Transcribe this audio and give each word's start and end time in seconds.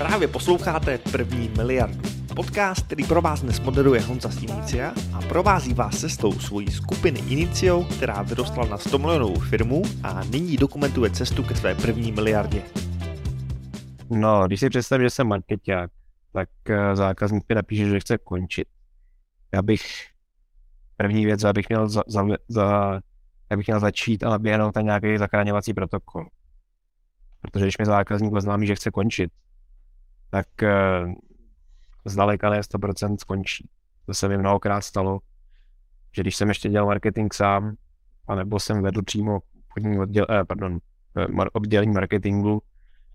Právě 0.00 0.28
posloucháte 0.28 0.98
První 0.98 1.48
miliardu. 1.48 2.00
Podcast, 2.36 2.86
který 2.86 3.04
pro 3.04 3.22
vás 3.22 3.42
dnes 3.42 3.60
moderuje 3.60 4.00
Honza 4.00 4.28
z 4.28 4.42
Inicia 4.42 4.92
a 5.12 5.22
provází 5.28 5.74
vás 5.74 6.00
cestou 6.00 6.32
svojí 6.32 6.70
skupiny 6.70 7.20
Inicio, 7.20 7.84
která 7.84 8.22
vyrostla 8.22 8.66
na 8.66 8.78
100 8.78 8.98
milionovou 8.98 9.40
firmu 9.40 9.82
a 10.02 10.24
nyní 10.24 10.56
dokumentuje 10.56 11.10
cestu 11.10 11.42
ke 11.42 11.54
své 11.54 11.74
první 11.74 12.12
miliardě. 12.12 12.62
No, 14.10 14.46
když 14.46 14.60
si 14.60 14.68
představím, 14.68 15.06
že 15.06 15.10
jsem 15.10 15.28
marketák, 15.28 15.90
tak 16.32 16.48
eh, 16.68 16.96
zákazník 16.96 17.44
mi 17.48 17.54
napíše, 17.54 17.88
že 17.88 18.00
chce 18.00 18.18
končit. 18.18 18.68
Já 19.54 19.62
bych 19.62 19.82
první 20.96 21.24
věc, 21.26 21.44
abych 21.44 21.68
měl 21.68 21.88
za, 21.88 22.02
za, 22.06 22.26
za 22.48 23.00
já 23.50 23.56
bych 23.56 23.66
měl 23.66 23.80
začít 23.80 24.22
a 24.22 24.30
naběhnout 24.30 24.76
na 24.76 24.82
nějaký 24.82 25.18
zachráňovací 25.18 25.74
protokol. 25.74 26.26
Protože 27.40 27.64
když 27.64 27.78
mi 27.78 27.86
zákazník 27.86 28.32
oznámí, 28.32 28.66
že 28.66 28.74
chce 28.74 28.90
končit, 28.90 29.30
tak 30.30 30.46
uh, 30.62 31.12
zdaleka 32.04 32.50
ne 32.50 32.60
100% 32.60 33.16
skončí. 33.16 33.68
To 34.06 34.14
se 34.14 34.28
mi 34.28 34.38
mnohokrát 34.38 34.80
stalo, 34.80 35.20
že 36.12 36.22
když 36.22 36.36
jsem 36.36 36.48
ještě 36.48 36.68
dělal 36.68 36.86
marketing 36.86 37.34
sám, 37.34 37.74
anebo 38.28 38.60
jsem 38.60 38.82
vedl 38.82 39.02
přímo 39.02 39.40
podní 39.74 39.98
odděl, 39.98 40.26
eh, 40.30 40.44
pardon, 40.44 40.78
eh, 41.16 41.44
oddělení 41.52 41.92
marketingu, 41.92 42.62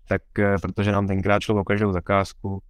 tak 0.08 0.22
eh, 0.38 0.58
protože 0.62 0.92
nám 0.92 1.06
tenkrát 1.06 1.42
šlo 1.42 1.60
o 1.60 1.64
každou 1.64 1.92
zakázku, 1.92 2.62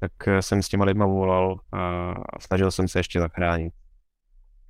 tak 0.00 0.12
eh, 0.28 0.42
jsem 0.42 0.62
s 0.62 0.68
těma 0.68 0.84
lidma 0.84 1.06
volal 1.06 1.60
a 1.72 2.14
snažil 2.40 2.70
jsem 2.70 2.88
se 2.88 2.98
ještě 2.98 3.20
zachránit. 3.20 3.74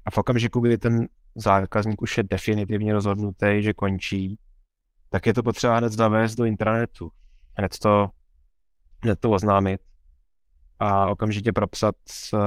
A 0.05 0.11
v 0.11 0.19
okamžiku, 0.19 0.61
kdy 0.61 0.79
ten 0.79 1.09
zákazník 1.35 2.03
už 2.03 2.19
je 2.19 2.23
definitivně 2.23 2.93
rozhodnutý, 2.93 3.63
že 3.63 3.73
končí, 3.73 4.39
tak 5.09 5.27
je 5.27 5.35
to 5.35 5.43
potřeba 5.43 5.77
hned 5.77 5.93
zavést 5.93 6.35
do 6.35 6.45
intranetu. 6.45 7.11
Hned 7.55 7.79
to, 7.79 8.11
hned 9.03 9.21
to 9.21 9.31
oznámit 9.31 9.81
a 10.79 11.07
okamžitě 11.07 11.53
propsat 11.53 11.95
uh, 12.33 12.41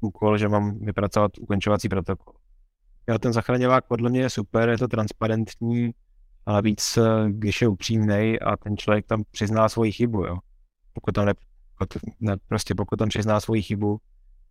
úkol, 0.00 0.38
že 0.38 0.48
mám 0.48 0.78
vypracovat 0.78 1.38
ukončovací 1.38 1.88
protokol. 1.88 2.34
Jo, 3.08 3.18
ten 3.18 3.32
zachraňovák 3.32 3.86
podle 3.86 4.10
mě 4.10 4.20
je 4.20 4.30
super, 4.30 4.68
je 4.68 4.78
to 4.78 4.88
transparentní, 4.88 5.90
ale 6.46 6.62
víc, 6.62 6.96
eh, 6.96 7.30
když 7.30 7.62
je 7.62 7.68
upřímný 7.68 8.40
a 8.40 8.56
ten 8.56 8.76
člověk 8.76 9.06
tam 9.06 9.22
přizná 9.30 9.68
svoji 9.68 9.92
chybu, 9.92 10.24
jo. 10.24 10.38
Pokud 10.92 11.12
tam 11.12 11.26
ne, 11.26 11.34
ne, 12.20 12.36
prostě 12.48 12.74
pokud 12.74 12.96
tam 12.96 13.08
přizná 13.08 13.40
svoji 13.40 13.62
chybu, 13.62 13.98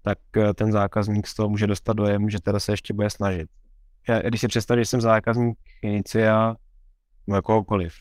tak 0.02 0.18
eh, 0.38 0.54
ten 0.54 0.72
zákazník 0.72 1.28
z 1.28 1.36
toho 1.36 1.50
může 1.50 1.68
dostat 1.68 1.94
dojem, 1.94 2.30
že 2.30 2.42
teda 2.42 2.60
se 2.60 2.74
ještě 2.74 2.94
bude 2.94 3.10
snažit 3.10 3.50
já, 4.10 4.22
když 4.22 4.42
si 4.42 4.48
představím, 4.48 4.84
že 4.84 4.90
jsem 4.90 5.02
zákazník 5.02 5.58
Inicia, 5.82 6.56
nebo 7.28 7.42
kohokoliv, 7.42 7.94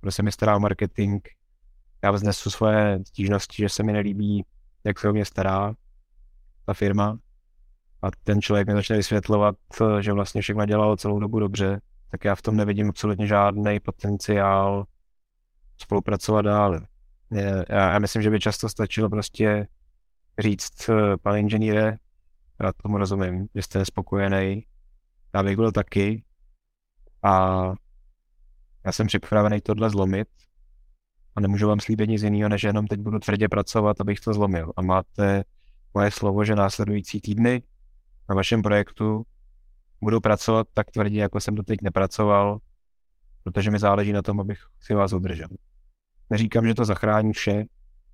kdo 0.00 0.12
se 0.12 0.22
mi 0.22 0.32
stará 0.32 0.56
o 0.56 0.60
marketing, 0.60 1.22
já 2.02 2.10
vznesu 2.10 2.50
svoje 2.50 3.00
stížnosti, 3.06 3.62
že 3.62 3.68
se 3.68 3.82
mi 3.82 3.92
nelíbí, 3.92 4.44
jak 4.84 4.98
se 4.98 5.08
o 5.08 5.12
mě 5.12 5.24
stará 5.24 5.74
ta 6.66 6.74
firma. 6.74 7.18
A 8.02 8.06
ten 8.24 8.42
člověk 8.42 8.68
mi 8.68 8.74
začne 8.74 8.96
vysvětlovat, 8.96 9.56
že 10.00 10.12
vlastně 10.12 10.42
všechno 10.42 10.66
dělalo 10.66 10.96
celou 10.96 11.20
dobu 11.20 11.38
dobře, 11.38 11.80
tak 12.10 12.24
já 12.24 12.34
v 12.34 12.42
tom 12.42 12.56
nevidím 12.56 12.88
absolutně 12.88 13.26
žádný 13.26 13.80
potenciál 13.80 14.84
spolupracovat 15.76 16.42
dál. 16.42 16.80
Já, 17.30 17.92
já 17.92 17.98
myslím, 17.98 18.22
že 18.22 18.30
by 18.30 18.40
často 18.40 18.68
stačilo 18.68 19.10
prostě 19.10 19.68
říct, 20.38 20.90
pane 21.22 21.40
inženýre, 21.40 21.96
já 22.62 22.72
tomu 22.72 22.98
rozumím, 22.98 23.48
že 23.54 23.62
jste 23.62 23.78
nespokojený, 23.78 24.66
já 25.34 25.42
bych 25.42 25.56
byl 25.56 25.72
taky. 25.72 26.24
A 27.22 27.64
já 28.84 28.92
jsem 28.92 29.06
připravený 29.06 29.60
tohle 29.60 29.90
zlomit 29.90 30.28
a 31.36 31.40
nemůžu 31.40 31.68
vám 31.68 31.80
slíbit 31.80 32.10
nic 32.10 32.22
jiného, 32.22 32.48
než 32.48 32.62
jenom 32.62 32.86
teď 32.86 33.00
budu 33.00 33.18
tvrdě 33.18 33.48
pracovat, 33.48 34.00
abych 34.00 34.20
to 34.20 34.34
zlomil. 34.34 34.72
A 34.76 34.82
máte 34.82 35.44
moje 35.94 36.10
slovo, 36.10 36.44
že 36.44 36.56
následující 36.56 37.20
týdny 37.20 37.62
na 38.28 38.34
vašem 38.34 38.62
projektu 38.62 39.22
budu 40.00 40.20
pracovat 40.20 40.66
tak 40.74 40.90
tvrdě, 40.90 41.20
jako 41.20 41.40
jsem 41.40 41.54
doteď 41.54 41.78
nepracoval, 41.82 42.58
protože 43.42 43.70
mi 43.70 43.78
záleží 43.78 44.12
na 44.12 44.22
tom, 44.22 44.40
abych 44.40 44.58
si 44.80 44.94
vás 44.94 45.12
udržel. 45.12 45.48
Neříkám, 46.30 46.66
že 46.66 46.74
to 46.74 46.84
zachrání 46.84 47.32
vše, 47.32 47.64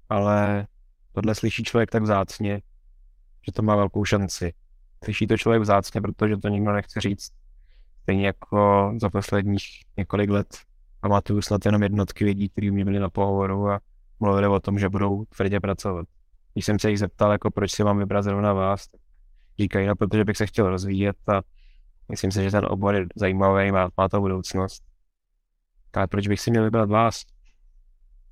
ale 0.08 0.66
tohle 1.12 1.34
slyší 1.34 1.62
člověk 1.62 1.90
tak 1.90 2.02
vzácně, 2.02 2.62
že 3.46 3.52
to 3.52 3.62
má 3.62 3.76
velkou 3.76 4.04
šanci. 4.04 4.52
Slyší 5.04 5.26
to 5.26 5.36
člověk 5.36 5.62
vzácně, 5.62 6.00
protože 6.00 6.36
to 6.36 6.48
nikdo 6.48 6.72
nechce 6.72 7.00
říct. 7.00 7.32
Stejně 8.02 8.26
jako 8.26 8.92
za 9.00 9.10
posledních 9.10 9.64
několik 9.96 10.30
let 10.30 10.58
pamatuju 11.00 11.42
snad 11.42 11.66
jenom 11.66 11.82
jednotky 11.82 12.24
lidí, 12.24 12.48
kteří 12.48 12.70
mě 12.70 12.84
byli 12.84 12.98
na 12.98 13.10
pohovoru 13.10 13.68
a 13.70 13.80
mluvili 14.20 14.46
o 14.46 14.60
tom, 14.60 14.78
že 14.78 14.88
budou 14.88 15.24
tvrdě 15.24 15.60
pracovat. 15.60 16.06
Když 16.52 16.64
jsem 16.64 16.78
se 16.78 16.90
jich 16.90 16.98
zeptal, 16.98 17.32
jako 17.32 17.50
proč 17.50 17.72
si 17.72 17.84
mám 17.84 17.98
vybrat 17.98 18.22
zrovna 18.22 18.52
vás, 18.52 18.86
říkají, 19.58 19.86
no 19.86 19.96
protože 19.96 20.24
bych 20.24 20.36
se 20.36 20.46
chtěl 20.46 20.70
rozvíjet 20.70 21.28
a 21.28 21.42
myslím 22.08 22.32
si, 22.32 22.42
že 22.42 22.50
ten 22.50 22.66
obor 22.68 22.94
je 22.94 23.06
zajímavý, 23.16 23.72
má, 23.72 23.88
má 23.96 24.08
to 24.08 24.20
budoucnost. 24.20 24.82
Ale 25.92 26.06
proč 26.06 26.28
bych 26.28 26.40
si 26.40 26.50
měl 26.50 26.64
vybrat 26.64 26.90
vás? 26.90 27.22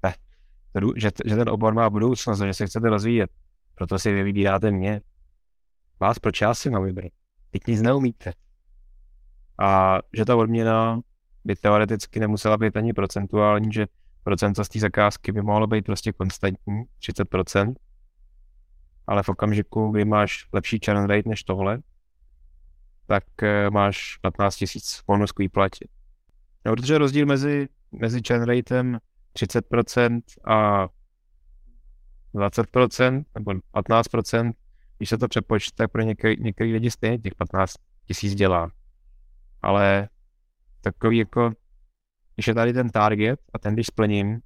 Ne, 0.03 0.15
že, 0.97 1.11
že 1.25 1.37
ten 1.37 1.49
obor 1.49 1.75
má 1.75 1.91
budoucnost 1.91 2.39
že 2.39 2.55
se 2.55 2.67
chcete 2.67 2.91
rozvíjet. 2.91 3.31
Proto 3.75 3.99
si 3.99 4.13
vy 4.13 4.23
vybíráte 4.23 4.71
mě. 4.71 5.01
Vás 6.01 6.19
proč 6.19 6.41
já 6.41 6.55
si 6.55 6.71
mám 6.71 6.85
vybrat? 6.85 7.13
Teď 7.51 7.67
nic 7.67 7.83
neumíte. 7.83 8.33
A 9.59 9.99
že 10.17 10.25
ta 10.25 10.37
odměna 10.37 11.01
by 11.45 11.57
teoreticky 11.57 12.21
nemusela 12.21 12.57
být 12.57 12.77
ani 12.77 12.93
procentuální, 12.93 13.73
že 13.73 13.87
procento 14.25 14.65
z 14.65 14.69
té 14.69 14.79
zakázky 14.79 15.33
by 15.33 15.43
mohlo 15.43 15.67
být 15.67 15.85
prostě 15.85 16.13
konstantní, 16.13 16.83
30%, 17.01 17.75
ale 19.07 19.23
v 19.23 19.29
okamžiku, 19.29 19.91
kdy 19.91 20.05
máš 20.05 20.49
lepší 20.53 20.79
churn 20.85 21.05
rate 21.05 21.29
než 21.29 21.45
tohle, 21.45 21.79
tak 23.07 23.25
eh, 23.43 23.71
máš 23.71 24.17
15 24.17 24.57
tisíc 24.57 25.03
bonus 25.07 25.33
k 25.33 25.39
výplatě. 25.39 25.89
No, 26.65 26.73
protože 26.73 26.99
rozdíl 26.99 27.27
mezi, 27.27 27.69
mezi 27.93 28.21
churn 28.27 28.43
ratem 28.43 28.99
30% 29.37 30.21
a 30.45 30.89
20% 32.35 33.25
nebo 33.35 33.53
15% 33.75 34.53
když 34.99 35.09
se 35.09 35.19
to 35.19 35.29
přepočte, 35.29 35.77
tak 35.77 35.93
pro 35.93 36.03
některý, 36.03 36.37
některý 36.41 36.73
lidi 36.73 36.91
stejně 36.91 37.19
těch 37.19 37.35
15 37.35 37.75
tisíc 38.07 38.35
dělá. 38.35 38.71
Ale 39.63 40.09
takový 40.85 41.19
jako, 41.19 41.53
je 42.47 42.55
tady 42.55 42.73
ten 42.73 42.91
target 42.91 43.41
a 43.53 43.59
ten 43.59 43.75
když 43.75 43.87
splním, 43.87 44.41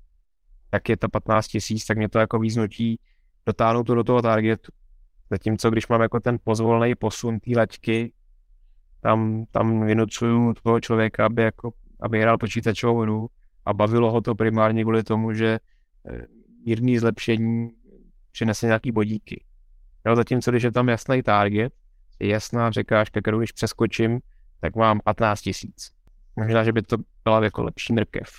tak 0.70 0.88
je 0.88 0.96
to 0.96 1.08
15 1.08 1.48
tisíc, 1.48 1.86
tak 1.86 1.96
mě 1.96 2.08
to 2.08 2.18
jako 2.18 2.38
význutí 2.38 3.00
dotáhnout 3.46 3.84
to 3.84 3.94
do 3.94 4.04
toho 4.04 4.22
targetu. 4.22 4.72
Zatímco 5.30 5.70
když 5.70 5.88
mám 5.88 6.00
jako 6.00 6.20
ten 6.20 6.38
pozvolný 6.44 6.94
posun 6.94 7.40
té 7.40 7.50
laťky, 7.56 8.12
tam, 9.00 9.44
tam 9.50 9.86
vynucuju 9.86 10.54
toho 10.62 10.80
člověka, 10.80 11.26
aby, 11.26 11.42
jako, 11.42 11.72
aby 12.00 12.20
hrál 12.20 12.38
počítačovou 12.38 13.00
hru 13.00 13.28
a 13.64 13.74
bavilo 13.74 14.10
ho 14.10 14.20
to 14.20 14.34
primárně 14.34 14.82
kvůli 14.82 15.02
tomu, 15.02 15.32
že 15.32 15.58
eh, 16.10 16.26
mírný 16.66 16.98
zlepšení 16.98 17.70
přinese 18.32 18.66
nějaký 18.66 18.92
bodíky. 18.92 19.44
Jo, 20.06 20.16
zatímco 20.16 20.50
když 20.50 20.62
je 20.62 20.72
tam 20.72 20.88
jasný 20.88 21.22
target, 21.22 21.72
je 22.20 22.28
jasná 22.28 22.70
překážka, 22.70 23.20
kterou 23.20 23.38
když 23.38 23.52
přeskočím, 23.52 24.20
tak 24.60 24.76
mám 24.76 25.00
15 25.04 25.40
tisíc. 25.40 25.97
Možná, 26.38 26.64
že 26.64 26.72
by 26.72 26.82
to 26.82 26.96
byla 27.24 27.44
jako 27.44 27.62
lepší 27.62 27.92
mrkev. 27.92 28.30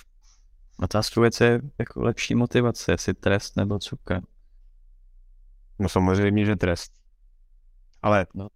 Otázkou 0.78 1.20
věc 1.20 1.40
je 1.40 1.60
jako 1.78 2.02
lepší 2.02 2.34
motivace, 2.34 2.92
jestli 2.92 3.14
trest 3.14 3.56
nebo 3.56 3.78
cukr. 3.78 4.20
No 5.78 5.88
samozřejmě, 5.88 6.46
že 6.46 6.56
trest. 6.56 6.92
Ale 8.02 8.26
no. 8.34 8.48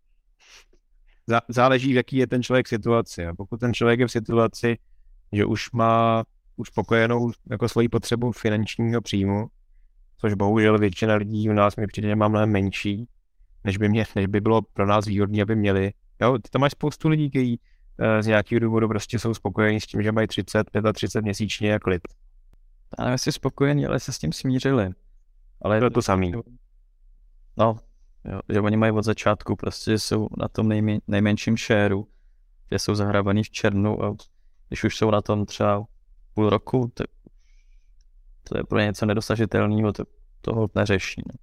Zá, 1.27 1.41
záleží, 1.49 1.93
v 1.93 1.97
jaký 1.97 2.17
je 2.17 2.27
ten 2.27 2.43
člověk 2.43 2.67
v 2.67 2.69
situaci. 2.69 3.27
A 3.27 3.35
pokud 3.35 3.61
ten 3.61 3.75
člověk 3.75 4.01
je 4.01 4.07
v 4.07 4.11
situaci, 4.11 4.79
že 5.33 5.45
už 5.45 5.71
má 5.71 6.25
uspokojenou 6.57 7.33
jako 7.51 7.69
svoji 7.69 7.89
potřebu 7.89 8.33
finančního 8.33 9.01
příjmu, 9.01 9.47
což 10.17 10.35
bohužel 10.35 10.79
většina 10.79 11.15
lidí 11.15 11.51
u 11.51 11.53
nás 11.53 11.77
mi 11.77 11.87
přijde, 11.87 12.17
má 12.17 12.29
mnohem 12.29 12.51
menší, 12.51 13.09
než 13.65 13.77
by, 13.77 13.89
mě, 13.89 14.05
než 14.17 14.27
by 14.27 14.41
bylo 14.41 14.63
pro 14.63 14.87
nás 14.87 15.07
výhodné, 15.07 15.43
aby 15.43 15.57
měli. 15.57 15.93
Jo, 16.21 16.39
ty 16.39 16.51
tam 16.51 16.61
máš 16.61 16.73
spoustu 16.73 17.09
lidí, 17.09 17.31
kteří 17.31 17.61
z 18.21 18.27
nějakého 18.27 18.61
důvodu 18.61 18.89
prostě 18.89 19.19
jsou 19.19 19.35
spokojení 19.35 19.81
s 19.81 19.87
tím, 19.87 20.03
že 20.03 20.13
mají 20.13 20.27
30, 20.27 20.67
35 20.95 21.23
měsíčně 21.23 21.75
a 21.75 21.79
klid. 21.79 22.03
Já 22.99 23.05
nevím, 23.05 23.13
jestli 23.13 23.33
spokojení, 23.33 23.87
ale 23.87 24.01
se 24.01 24.13
s 24.13 24.19
tím 24.19 24.33
smířili. 24.33 24.91
Ale 25.63 25.79
to 25.79 25.85
je 25.85 25.91
to 25.91 26.03
samý. 26.03 26.33
No, 27.57 27.77
jo, 28.25 28.41
že 28.49 28.61
oni 28.61 28.77
mají 28.77 28.93
od 28.93 29.05
začátku 29.05 29.57
prostě, 29.57 29.99
jsou 29.99 30.29
na 30.39 30.49
tom 30.49 30.69
nejmi, 30.69 31.01
nejmenším 31.07 31.57
shareu, 31.57 32.07
že 32.73 32.79
jsou 32.79 32.95
zahrabaný 32.95 33.43
v 33.45 33.51
černu 33.51 34.05
a 34.05 34.17
když 34.69 34.85
už 34.85 34.97
jsou 34.97 35.11
na 35.11 35.23
tom 35.23 35.47
třeba 35.47 35.85
půl 36.35 36.51
roku, 36.51 36.93
tak 36.95 37.07
to 38.49 38.59
je 38.59 38.65
pro 38.65 38.81
něco 38.81 39.07
nedosažitelného, 39.07 39.93
to 39.93 40.05
toho 40.41 40.69
neřeší. 40.75 41.23
Ne? 41.27 41.35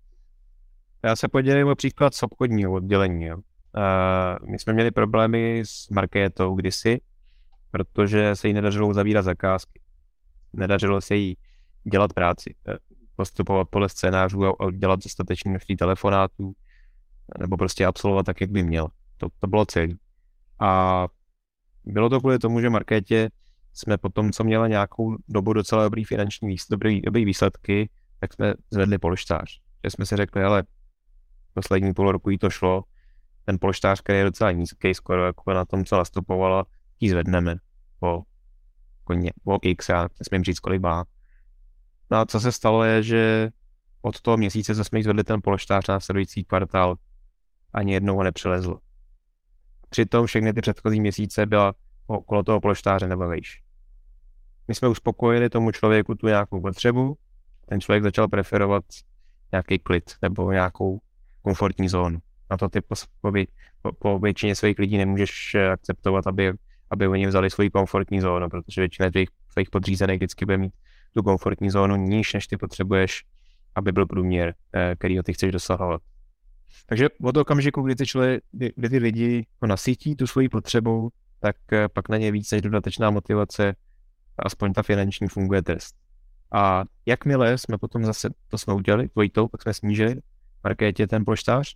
Já 1.03 1.15
se 1.15 1.27
podělím 1.27 1.67
o 1.67 1.75
příklad 1.75 2.15
z 2.15 2.23
obchodního 2.23 2.71
oddělení. 2.71 3.25
Jo. 3.25 3.37
Uh, 3.77 4.49
my 4.49 4.59
jsme 4.59 4.73
měli 4.73 4.91
problémy 4.91 5.59
s 5.65 5.89
Markétou 5.89 6.55
kdysi, 6.55 7.01
protože 7.71 8.35
se 8.35 8.47
jí 8.47 8.53
nedařilo 8.53 8.93
zavírat 8.93 9.25
zakázky. 9.25 9.81
Nedařilo 10.53 11.01
se 11.01 11.15
jí 11.15 11.37
dělat 11.91 12.13
práci. 12.13 12.55
postupovat 13.15 13.67
podle 13.69 13.89
scénářů 13.89 14.45
a, 14.45 14.71
dělat 14.71 14.99
dostatečně 15.03 15.49
množství 15.49 15.77
telefonátů, 15.77 16.53
nebo 17.39 17.57
prostě 17.57 17.85
absolvovat 17.85 18.25
tak, 18.25 18.41
jak 18.41 18.49
by 18.51 18.63
měl. 18.63 18.87
To, 19.17 19.27
to 19.39 19.47
bylo 19.47 19.65
celé. 19.65 19.93
A 20.59 21.07
bylo 21.85 22.09
to 22.09 22.19
kvůli 22.19 22.39
tomu, 22.39 22.61
že 22.61 22.69
Markétě 22.69 23.29
jsme 23.73 23.97
potom, 23.97 24.31
co 24.31 24.43
měla 24.43 24.67
nějakou 24.67 25.17
dobu 25.27 25.53
docela 25.53 25.83
dobrý 25.83 26.03
finanční 26.03 26.55
dobrý, 26.71 27.01
dobrý 27.01 27.25
výsledky, 27.25 27.89
tak 28.19 28.33
jsme 28.33 28.53
zvedli 28.71 28.97
polštář. 28.97 29.59
Že 29.83 29.89
jsme 29.89 30.05
si 30.05 30.15
řekli, 30.15 30.43
ale 30.43 30.63
poslední 31.53 31.93
půl 31.93 32.11
roku 32.11 32.29
jí 32.29 32.37
to 32.37 32.49
šlo, 32.49 32.83
ten 33.45 33.57
polštář, 33.61 34.01
který 34.01 34.17
je 34.17 34.23
docela 34.23 34.51
nízký, 34.51 34.93
skoro 34.93 35.25
jako 35.25 35.53
na 35.53 35.65
tom, 35.65 35.85
co 35.85 35.97
nastupovala, 35.97 36.65
ji 36.99 37.09
zvedneme 37.09 37.55
po, 37.99 38.23
koně, 39.03 39.31
po 39.43 39.59
x, 39.61 39.89
já 39.89 40.07
nesmím 40.19 40.43
říct, 40.43 40.59
kolik 40.59 40.81
má. 40.81 41.05
No 42.11 42.17
a 42.17 42.25
co 42.25 42.39
se 42.39 42.51
stalo 42.51 42.83
je, 42.83 43.03
že 43.03 43.49
od 44.01 44.21
toho 44.21 44.37
měsíce, 44.37 44.83
jsme 44.83 44.99
jí 44.99 45.03
zvedli 45.03 45.23
ten 45.23 45.41
polštář 45.43 45.87
na 45.87 45.93
následující 45.93 46.43
kvartál, 46.43 46.95
ani 47.73 47.93
jednou 47.93 48.15
ho 48.15 48.23
nepřelezl. 48.23 48.77
Přitom 49.89 50.25
všechny 50.25 50.53
ty 50.53 50.61
předchozí 50.61 51.01
měsíce 51.01 51.45
byla 51.45 51.73
okolo 52.07 52.43
toho 52.43 52.61
polštáře 52.61 53.07
nebo 53.07 53.27
vejš. 53.27 53.63
My 54.67 54.75
jsme 54.75 54.87
uspokojili 54.87 55.49
tomu 55.49 55.71
člověku 55.71 56.15
tu 56.15 56.27
nějakou 56.27 56.61
potřebu, 56.61 57.17
ten 57.65 57.81
člověk 57.81 58.03
začal 58.03 58.27
preferovat 58.27 58.83
nějaký 59.51 59.79
klid 59.79 60.11
nebo 60.21 60.51
nějakou 60.51 60.99
komfortní 61.41 61.89
zónu. 61.89 62.19
Na 62.51 62.57
to 62.57 62.69
ty 62.69 62.81
po, 62.81 62.95
po, 63.81 63.91
po 63.91 64.19
většině 64.19 64.55
svých 64.55 64.79
lidí 64.79 64.97
nemůžeš 64.97 65.55
eh, 65.55 65.71
akceptovat, 65.71 66.27
aby, 66.27 66.53
aby 66.89 67.07
oni 67.07 67.27
vzali 67.27 67.49
svoji 67.49 67.69
komfortní 67.69 68.21
zónu, 68.21 68.49
protože 68.49 68.81
většina 68.81 69.09
těch 69.09 69.29
svých 69.49 69.69
podřízených 69.69 70.17
vždycky 70.17 70.45
bude 70.45 70.57
mít 70.57 70.73
tu 71.13 71.23
komfortní 71.23 71.69
zónu 71.69 71.95
níž, 71.95 72.33
než 72.33 72.47
ty 72.47 72.57
potřebuješ, 72.57 73.23
aby 73.75 73.91
byl 73.91 74.05
průměr, 74.05 74.53
eh, 74.73 74.95
kterýho 74.95 75.23
ty 75.23 75.33
chceš 75.33 75.51
dosahovat. 75.51 76.01
Takže 76.85 77.09
od 77.23 77.37
okamžiku, 77.37 77.81
kdy 77.81 77.95
ty, 77.95 78.05
člověk, 78.05 78.43
kdy, 78.51 78.73
kdy 78.75 78.89
ty 78.89 78.97
lidi 78.97 79.45
ho 79.61 79.67
nasytí 79.67 80.15
tu 80.15 80.27
svoji 80.27 80.49
potřebou, 80.49 81.09
tak 81.39 81.55
eh, 81.71 81.87
pak 81.87 82.09
na 82.09 82.17
ně 82.17 82.31
víc 82.31 82.51
než 82.51 82.61
dodatečná 82.61 83.09
motivace, 83.09 83.75
aspoň 84.39 84.73
ta 84.73 84.83
finanční 84.83 85.27
funguje 85.27 85.61
test. 85.61 85.95
A 86.53 86.83
jakmile 87.05 87.57
jsme 87.57 87.77
potom 87.77 88.05
zase, 88.05 88.29
to 88.47 88.57
jsme 88.57 88.73
udělali, 88.73 89.09
dvojitou, 89.13 89.47
pak 89.47 89.61
jsme 89.61 89.73
snížili 89.73 90.15
markétě 90.63 91.07
ten 91.07 91.25
poštář 91.25 91.75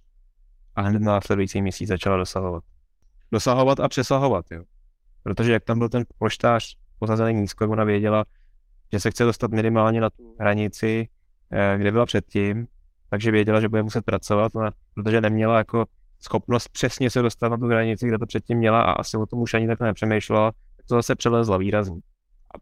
a 0.75 0.81
hned 0.81 1.01
na 1.01 1.12
následující 1.12 1.62
měsíc 1.62 1.88
začala 1.88 2.18
dosahovat. 2.18 2.63
Dosahovat 3.31 3.80
a 3.80 3.88
přesahovat, 3.88 4.45
jo. 4.51 4.63
Protože 5.24 5.54
jak 5.54 5.63
tam 5.63 5.80
byl 5.80 5.89
ten 5.89 6.04
poštář 6.18 6.75
posazený 7.00 7.33
nízko, 7.33 7.69
ona 7.69 7.83
věděla, 7.83 8.25
že 8.94 9.00
se 9.00 9.12
chce 9.12 9.24
dostat 9.24 9.51
minimálně 9.51 10.01
na 10.01 10.10
tu 10.10 10.36
hranici, 10.39 11.07
eh, 11.51 11.77
kde 11.77 11.92
byla 11.92 12.06
předtím, 12.06 12.68
takže 13.10 13.31
věděla, 13.31 13.62
že 13.62 13.69
bude 13.69 13.83
muset 13.83 14.06
pracovat, 14.06 14.54
no, 14.56 14.69
protože 14.94 15.22
neměla 15.22 15.57
jako 15.57 15.86
schopnost 16.19 16.68
přesně 16.68 17.10
se 17.10 17.21
dostat 17.21 17.50
na 17.50 17.57
tu 17.57 17.66
hranici, 17.66 18.07
kde 18.07 18.18
to 18.18 18.25
předtím 18.25 18.57
měla 18.57 18.81
a 18.81 18.92
asi 18.92 19.18
o 19.18 19.25
tom 19.25 19.39
už 19.39 19.54
ani 19.54 19.68
takhle 19.68 19.88
nepřemýšlela, 19.88 20.51
tak 20.51 20.86
to 20.86 20.95
zase 20.95 21.16
přelezla 21.16 21.57
výrazně. 21.57 22.01
A 22.56 22.57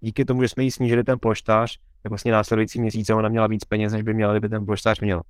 díky 0.00 0.24
tomu, 0.24 0.42
že 0.42 0.48
jsme 0.48 0.64
jí 0.64 0.70
snížili 0.70 1.04
ten 1.04 1.18
poštář, 1.22 1.78
tak 2.02 2.10
vlastně 2.10 2.32
následující 2.32 2.80
měsíce 2.80 3.14
ona 3.14 3.28
měla 3.28 3.46
víc 3.46 3.64
peněz, 3.64 3.92
než 3.92 4.02
by 4.02 4.14
měla, 4.14 4.32
kdyby 4.32 4.48
ten 4.48 4.66
poštář 4.66 5.00
měl. 5.00 5.22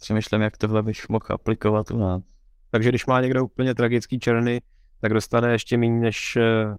Přemýšlím, 0.00 0.40
jak 0.40 0.56
tohle 0.56 0.82
bych 0.82 1.08
mohl 1.08 1.26
aplikovat 1.28 1.90
u 1.90 1.98
nás. 1.98 2.22
Takže 2.70 2.88
když 2.88 3.06
má 3.06 3.20
někdo 3.20 3.44
úplně 3.44 3.74
tragický 3.74 4.18
černy, 4.18 4.62
tak 5.00 5.14
dostane 5.14 5.52
ještě 5.52 5.76
méně, 5.76 6.00
než 6.00 6.36
eh, 6.36 6.74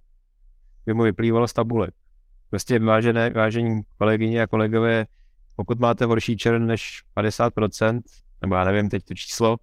by 0.86 0.94
mu 0.94 1.02
vyplývalo 1.02 1.48
z 1.48 1.52
tabulek. 1.52 1.94
Prostě 2.50 2.78
vážené, 2.78 3.30
vážení 3.30 3.82
kolegyně 3.98 4.42
a 4.42 4.46
kolegové, 4.46 5.06
pokud 5.56 5.78
máte 5.78 6.04
horší 6.04 6.36
čern 6.36 6.66
než 6.66 7.02
50%, 7.16 8.00
nebo 8.42 8.54
já 8.54 8.64
nevím 8.64 8.88
teď 8.88 9.04
to 9.04 9.14
číslo, 9.14 9.56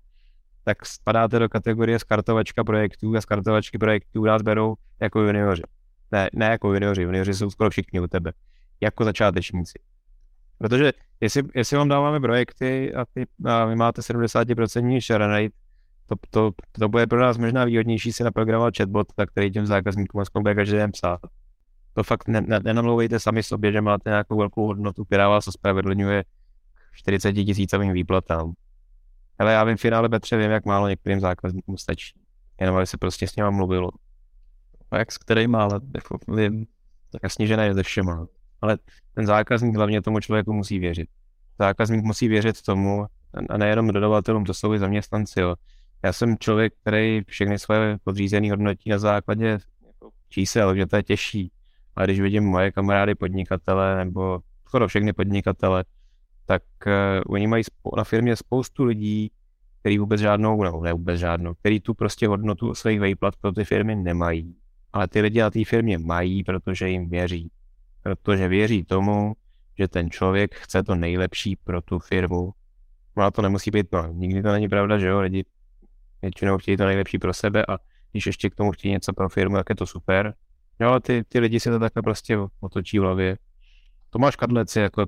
tak 0.63 0.86
spadáte 0.86 1.40
do 1.40 1.50
kategorie 1.50 2.00
skartovačka 2.00 2.63
projektů 2.63 3.16
a 3.16 3.22
skartovačky 3.22 3.78
projektů 3.78 4.24
nás 4.24 4.42
berou 4.42 4.75
jako 5.00 5.22
junioři. 5.22 5.62
Ne, 6.12 6.30
ne 6.34 6.46
jako 6.46 6.74
junioři, 6.74 7.02
junioři 7.02 7.34
jsou 7.34 7.50
skoro 7.50 7.69
všichni 7.69 8.00
u 8.00 8.07
tebe. 8.07 8.31
Jako 8.81 9.04
začátečníci. 9.04 9.80
Protože 10.57 10.92
jestli, 11.22 11.44
jestli 11.56 11.78
vám 11.78 11.90
dáváme 11.90 12.19
projekty 12.19 12.94
a, 12.94 13.06
ty, 13.13 13.25
a 13.46 13.66
vy 13.66 13.75
máte 13.75 14.02
70% 14.02 15.02
share 15.02 15.28
rate, 15.28 15.56
to, 16.06 16.16
to, 16.30 16.52
to 16.72 16.90
bude 16.90 17.07
pro 17.07 17.22
nás 17.22 17.38
možná 17.38 17.66
výhodnější 17.66 18.13
si 18.13 18.24
naprogramovat 18.24 18.78
chatbot, 18.78 19.07
který 19.28 19.52
těm 19.52 19.66
zákazníkům 19.66 20.22
aspoň 20.22 20.42
bude 20.42 20.56
každý 20.56 20.75
den 20.75 20.92
psát. 20.92 21.19
To 21.94 22.04
fakt 22.04 22.28
ne, 22.28 22.42
ne, 22.42 22.60
nenamlouvejte 22.63 23.19
sami 23.19 23.44
sobě, 23.44 23.72
že 23.72 23.81
máte 23.81 24.10
nějakou 24.10 24.38
velkou 24.38 24.66
hodnotu, 24.66 25.06
která 25.06 25.30
vás 25.30 25.48
ospravedlňuje 25.48 26.24
40 26.94 27.34
tisícovým 27.34 27.94
výplatám. 27.94 28.54
Ale 29.40 29.54
já 29.54 29.63
vím 29.63 29.78
v 29.78 29.81
finále 29.81 30.10
Betře, 30.10 30.38
vím, 30.38 30.52
jak 30.52 30.66
málo 30.66 30.88
některým 30.88 31.19
zákazníkům 31.19 31.78
stačí. 31.78 32.19
Jenom 32.62 32.75
aby 32.75 32.88
se 32.88 32.98
prostě 32.98 33.28
s 33.28 33.36
ním 33.36 33.52
mluvilo. 33.52 33.90
A 34.92 34.98
jak 34.98 35.12
s 35.12 35.18
kterým 35.18 35.56
ale 35.56 35.80
jako 35.96 36.18
vím. 36.36 36.66
Tak 37.12 37.24
jasně, 37.24 37.48
že 37.48 37.57
ne 37.57 37.74
ze 37.74 37.84
všema. 37.84 38.28
Ale 38.62 38.78
ten 39.13 39.25
zákazník 39.25 39.75
hlavně 39.75 40.02
tomu 40.02 40.19
člověku 40.19 40.54
musí 40.54 40.80
věřit. 40.80 41.10
Zákazník 41.60 42.04
musí 42.04 42.28
věřit 42.28 42.62
tomu, 42.62 43.06
a 43.50 43.57
nejenom 43.57 43.88
dodavatelům, 43.88 44.46
to 44.46 44.54
jsou 44.54 44.74
i 44.74 44.80
zaměstnanci. 44.80 45.40
Jo. 45.40 45.56
Já 46.04 46.13
jsem 46.13 46.38
člověk, 46.38 46.74
který 46.81 47.22
všechny 47.28 47.60
své 47.60 47.98
podřízené 48.04 48.50
hodnotí 48.50 48.90
na 48.90 48.98
základě 48.98 49.48
jako 49.48 50.10
čísel, 50.30 50.75
že 50.75 50.86
to 50.86 50.96
je 50.96 51.04
těžší. 51.04 51.52
Ale 51.96 52.07
když 52.07 52.19
vidím 52.19 52.44
moje 52.44 52.72
kamarády 52.72 53.16
podnikatele 53.16 54.06
nebo 54.06 54.40
skoro 54.68 54.88
všechny 54.88 55.13
podnikatele, 55.13 55.84
tak 56.46 56.63
uh, 56.88 56.94
oni 57.34 57.48
mají 57.48 57.63
na 57.98 58.04
firmě 58.04 58.36
spoustu 58.36 58.84
lidí, 58.84 59.31
který 59.80 59.98
vůbec 59.98 60.22
žádnou, 60.22 60.63
nebo 60.63 60.84
ne 60.84 60.94
vůbec 60.94 61.19
žádnou, 61.19 61.54
který 61.54 61.80
tu 61.80 61.94
prostě 61.94 62.28
hodnotu 62.28 62.75
svých 62.75 63.02
výplat 63.02 63.36
pro 63.36 63.52
ty 63.52 63.66
firmy 63.66 63.96
nemají. 63.96 64.56
Ale 64.94 65.07
ty 65.07 65.22
lidi 65.22 65.40
na 65.40 65.50
té 65.50 65.66
firmě 65.66 65.98
mají, 65.98 66.44
protože 66.44 66.90
jim 66.90 67.10
věří. 67.10 67.52
Protože 68.06 68.48
věří 68.48 68.84
tomu, 68.84 69.34
že 69.78 69.88
ten 69.88 70.10
člověk 70.10 70.56
chce 70.56 70.84
to 70.84 70.96
nejlepší 70.96 71.56
pro 71.56 71.81
tu 71.81 72.00
firmu. 72.00 72.52
No 73.18 73.24
a 73.24 73.31
to 73.31 73.42
nemusí 73.42 73.72
být, 73.72 73.88
no, 73.92 74.07
nikdy 74.12 74.44
to 74.44 74.52
není 74.52 74.69
pravda, 74.69 74.98
že 74.98 75.07
jo, 75.07 75.19
lidi 75.19 75.46
většinou 76.22 76.57
chtějí 76.57 76.78
to 76.78 76.86
nejlepší 76.86 77.19
pro 77.19 77.34
sebe 77.34 77.66
a 77.66 77.78
když 78.12 78.25
ještě 78.25 78.50
k 78.50 78.56
tomu 78.56 78.72
chtějí 78.72 78.92
něco 78.92 79.13
pro 79.13 79.30
firmu, 79.30 79.56
tak 79.56 79.66
je 79.69 79.75
to 79.75 79.88
super. 79.88 80.34
Jo, 80.80 80.90
ale 80.90 81.02
ty, 81.02 81.24
ty 81.24 81.40
lidi 81.40 81.60
si 81.60 81.69
to 81.69 81.80
takhle 81.80 82.02
prostě 82.02 82.38
otočí 82.60 83.00
v 83.00 83.02
hlavě. 83.02 83.38
Tomáš 84.10 84.36
Kadlec 84.36 84.75
je 84.75 84.84
jako 84.84 85.06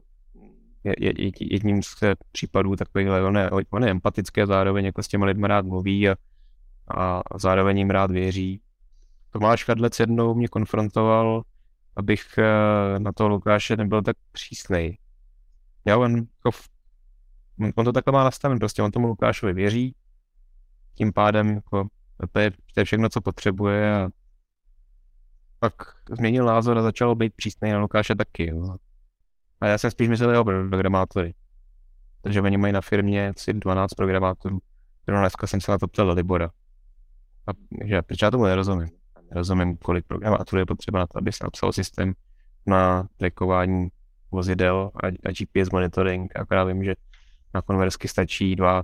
je, 0.83 0.93
je, 0.99 1.31
jedním 1.39 1.83
z 1.83 1.95
případů 2.31 2.75
takovýchhle, 2.75 3.23
on 3.23 3.37
je, 3.37 3.49
on 3.69 3.83
je 3.83 3.91
empatický 3.91 4.41
a 4.41 4.45
zároveň 4.45 4.85
jako 4.85 5.03
s 5.03 5.07
těma 5.07 5.25
lidmi 5.25 5.47
rád 5.47 5.65
mluví 5.65 6.09
a, 6.09 6.15
a 6.97 7.21
zároveň 7.35 7.77
jim 7.77 7.89
rád 7.89 8.11
věří. 8.11 8.61
Tomáš 9.29 9.63
Kadlec 9.63 9.99
jednou 9.99 10.35
mě 10.35 10.47
konfrontoval, 10.47 11.43
abych 11.97 12.37
eh, 12.37 12.99
na 12.99 13.11
toho 13.11 13.29
Lukáše 13.29 13.75
nebyl 13.75 14.01
tak 14.01 14.17
přísnej. 14.31 14.97
Já 15.85 15.97
on, 15.97 16.15
jako, 16.17 16.57
on 17.75 17.85
to 17.85 17.91
takhle 17.91 18.13
má 18.13 18.23
nastaven, 18.23 18.59
prostě 18.59 18.83
on 18.83 18.91
tomu 18.91 19.07
Lukášovi 19.07 19.53
věří, 19.53 19.95
tím 20.93 21.13
pádem 21.13 21.49
jako, 21.49 21.87
to, 22.31 22.39
je, 22.39 22.51
to 22.51 22.79
je 22.79 22.85
všechno, 22.85 23.09
co 23.09 23.21
potřebuje 23.21 23.95
a 23.95 24.09
pak 25.59 25.73
změnil 26.17 26.45
názor 26.45 26.77
a 26.77 26.81
začalo 26.81 27.15
být 27.15 27.33
přísnej 27.35 27.71
na 27.71 27.79
Lukáše 27.79 28.15
taky. 28.15 28.49
Jo. 28.49 28.75
A 29.61 29.67
já 29.67 29.77
jsem 29.77 29.91
spíš 29.91 30.09
myslel 30.09 30.31
jeho 30.31 30.43
programátory. 30.43 31.33
Takže 32.21 32.41
oni 32.41 32.57
mají 32.57 32.73
na 32.73 32.81
firmě 32.81 33.29
asi 33.29 33.53
12 33.53 33.93
programátorů. 33.93 34.59
Zrovna 35.05 35.21
dneska 35.21 35.47
jsem 35.47 35.61
se 35.61 35.71
na 35.71 35.77
to 35.77 35.87
ptal 35.87 36.11
Libora. 36.11 36.49
A, 37.47 37.51
že, 37.85 38.01
proč 38.01 38.21
já 38.21 38.31
tomu 38.31 38.43
nerozumím. 38.43 38.96
Nerozumím, 39.29 39.77
kolik 39.77 40.05
programátorů 40.07 40.59
je 40.59 40.65
potřeba 40.65 40.99
na 40.99 41.07
to, 41.07 41.17
aby 41.17 41.31
se 41.31 41.43
napsal 41.43 41.73
systém 41.73 42.13
na 42.65 43.07
trackování 43.17 43.87
vozidel 44.31 44.91
a, 45.03 45.07
a 45.07 45.31
GPS 45.31 45.71
monitoring. 45.71 46.39
Akorát 46.39 46.63
vím, 46.63 46.83
že 46.83 46.95
na 47.53 47.61
konversky 47.61 48.07
stačí 48.07 48.55
dva, 48.55 48.83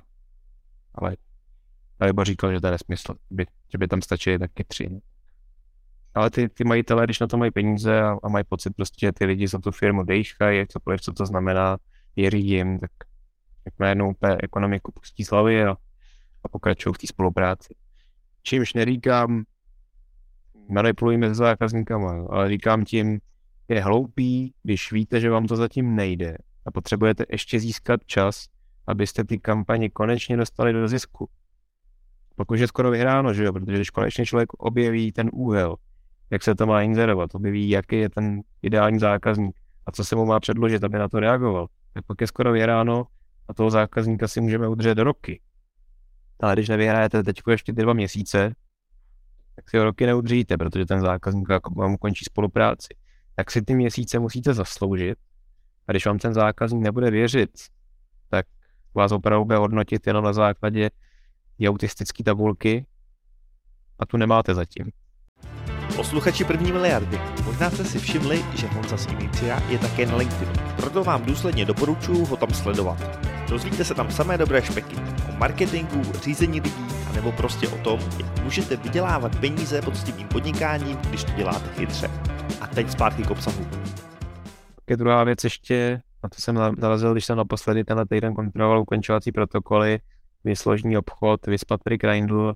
ale 0.96 1.18
Libor 2.02 2.26
říkal, 2.26 2.54
že 2.54 2.62
to 2.62 2.68
je 2.68 2.72
nesmysl, 2.72 3.14
by, 3.30 3.46
že 3.72 3.78
by 3.78 3.88
tam 3.88 4.02
stačily 4.02 4.40
taky 4.40 4.64
tři 4.64 5.02
ale 6.16 6.30
ty, 6.30 6.50
ty 6.50 6.64
majitelé, 6.64 7.04
když 7.04 7.20
na 7.20 7.28
to 7.28 7.38
mají 7.38 7.52
peníze 7.52 8.02
a, 8.02 8.18
a 8.24 8.30
mají 8.30 8.44
pocit 8.44 8.76
prostě, 8.76 9.06
že 9.06 9.12
ty 9.12 9.26
lidi 9.26 9.48
za 9.48 9.60
tu 9.60 9.72
firmu 9.72 10.04
dejchají, 10.04 10.68
cokoliv, 10.68 11.02
co 11.02 11.14
to 11.14 11.26
znamená, 11.26 11.78
věří 12.16 12.48
jim, 12.48 12.80
tak, 12.80 12.92
tak 13.64 13.74
najednou 13.80 14.10
úplně 14.10 14.38
ekonomiku 14.44 14.92
pustí 14.92 15.24
slavy 15.24 15.64
a, 15.64 15.72
a 16.44 16.48
pokračují 16.52 16.94
v 16.94 16.98
té 16.98 17.08
spolupráci. 17.08 17.76
Čímž 18.44 18.74
neříkám, 18.74 19.44
manipulujeme 20.70 21.34
s 21.34 21.38
zákazníkama, 21.38 22.26
ale 22.30 22.50
říkám 22.50 22.86
tím, 22.86 23.20
je 23.68 23.84
hloupý, 23.84 24.54
když 24.64 24.92
víte, 24.92 25.20
že 25.20 25.30
vám 25.30 25.48
to 25.48 25.56
zatím 25.56 25.96
nejde 25.96 26.38
a 26.66 26.72
potřebujete 26.72 27.26
ještě 27.30 27.60
získat 27.60 28.00
čas, 28.06 28.46
abyste 28.88 29.24
ty 29.24 29.40
kampaně 29.40 29.90
konečně 29.90 30.38
dostali 30.38 30.74
do 30.74 30.88
zisku. 30.88 31.30
Pokud 32.36 32.60
je 32.60 32.68
skoro 32.68 32.92
vyhráno, 32.92 33.34
že 33.34 33.44
jo, 33.44 33.54
protože 33.54 33.76
když 33.78 33.90
konečně 33.90 34.26
člověk 34.26 34.54
objeví 34.54 35.12
ten 35.12 35.30
úhel, 35.34 35.76
jak 36.30 36.44
se 36.44 36.56
to 36.56 36.66
má 36.66 36.82
inzerovat, 36.82 37.30
ví, 37.40 37.70
jaký 37.70 37.96
je 37.96 38.10
ten 38.10 38.42
ideální 38.62 39.00
zákazník 39.00 39.56
a 39.86 39.92
co 39.92 40.06
se 40.06 40.16
mu 40.16 40.26
má 40.26 40.40
předložit, 40.40 40.84
aby 40.84 40.98
na 40.98 41.10
to 41.10 41.20
reagoval. 41.20 41.68
tak 41.94 42.06
pak 42.06 42.22
je 42.22 42.28
skoro 42.28 42.52
vyhráno 42.52 43.08
a 43.48 43.54
toho 43.54 43.70
zákazníka 43.70 44.28
si 44.28 44.42
můžeme 44.42 44.68
udržet 44.68 44.96
do 44.96 45.04
roky. 45.04 45.42
Ale 46.40 46.54
když 46.54 46.70
nevyhrajete 46.70 47.24
teď 47.24 47.42
ještě 47.50 47.74
ty 47.74 47.82
dva 47.82 47.94
měsíce, 47.94 48.56
tak 49.56 49.70
si 49.70 49.78
ho 49.78 49.84
roky 49.84 50.06
neudržíte, 50.06 50.58
protože 50.58 50.86
ten 50.86 51.02
zákazník 51.02 51.50
jako 51.50 51.74
vám 51.74 51.98
končí 51.98 52.26
spolupráci. 52.26 52.96
Tak 53.36 53.52
si 53.52 53.62
ty 53.62 53.76
měsíce 53.76 54.20
musíte 54.20 54.54
zasloužit 54.54 55.18
a 55.88 55.92
když 55.92 56.06
vám 56.06 56.20
ten 56.20 56.34
zákazník 56.34 56.84
nebude 56.84 57.12
věřit, 57.12 57.50
tak 58.30 58.46
vás 58.96 59.12
opravdu 59.12 59.46
bude 59.46 59.58
hodnotit 59.58 60.08
jenom 60.08 60.24
na 60.24 60.34
základě 60.34 60.90
autistické 61.68 62.24
tabulky 62.24 62.86
a 64.00 64.06
tu 64.06 64.18
nemáte 64.18 64.54
zatím. 64.56 64.92
Posluchači 65.96 66.44
první 66.44 66.72
miliardy, 66.72 67.20
možná 67.46 67.70
jste 67.70 67.86
si 67.86 68.00
všimli, 68.00 68.46
že 68.56 68.68
Honza 68.68 68.98
z 68.98 69.08
Inicia 69.08 69.70
je 69.70 69.80
také 69.80 70.06
na 70.06 70.16
LinkedInu. 70.16 70.54
Proto 70.76 71.04
vám 71.04 71.26
důsledně 71.26 71.66
doporučuji 71.66 72.26
ho 72.26 72.38
tam 72.38 72.50
sledovat. 72.50 73.33
Dozvíte 73.50 73.86
se 73.86 73.94
tam 73.94 74.12
samé 74.12 74.38
dobré 74.38 74.62
špeky 74.62 74.96
o 75.30 75.38
marketingu, 75.38 76.14
řízení 76.24 76.62
lidí, 76.62 76.86
nebo 77.14 77.32
prostě 77.32 77.68
o 77.68 77.78
tom, 77.78 78.00
jak 78.20 78.44
můžete 78.44 78.76
vydělávat 78.76 79.40
peníze 79.40 79.82
poctivým 79.82 80.28
podnikáním, 80.28 80.98
když 80.98 81.24
to 81.24 81.32
děláte 81.32 81.70
chytře. 81.70 82.08
A 82.62 82.68
teď 82.68 82.90
zpátky 82.90 83.24
k 83.24 83.32
obsahu. 83.32 83.68
Je 84.90 84.98
druhá 84.98 85.24
věc 85.24 85.44
ještě, 85.44 86.02
a 86.24 86.30
to 86.30 86.36
jsem 86.42 86.56
narazil, 86.56 87.12
když 87.12 87.26
jsem 87.26 87.38
naposledy 87.38 87.84
tenhle 87.84 88.06
týden 88.06 88.34
kontroloval 88.34 88.82
ukončovací 88.82 89.32
protokoly, 89.32 90.00
vysložní 90.44 90.98
obchod, 90.98 91.48
vyspatry 91.48 91.98
grindl, 91.98 92.54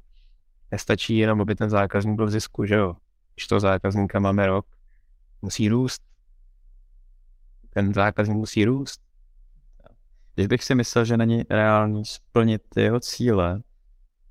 nestačí 0.71 1.17
jenom, 1.17 1.41
aby 1.41 1.55
ten 1.55 1.69
zákazník 1.69 2.15
byl 2.15 2.25
v 2.25 2.31
zisku, 2.31 2.65
že 2.65 2.75
jo? 2.75 2.95
Když 3.35 3.47
toho 3.47 3.59
zákazníka 3.59 4.19
máme 4.19 4.47
rok, 4.47 4.65
musí 5.41 5.69
růst. 5.69 6.01
Ten 7.69 7.93
zákazník 7.93 8.37
musí 8.37 8.65
růst. 8.65 9.06
Když 10.37 10.47
bych 10.47 10.63
si 10.63 10.75
myslel, 10.75 11.05
že 11.05 11.17
není 11.17 11.43
reálný 11.49 12.05
splnit 12.05 12.61
jeho 12.75 12.99
cíle, 12.99 13.61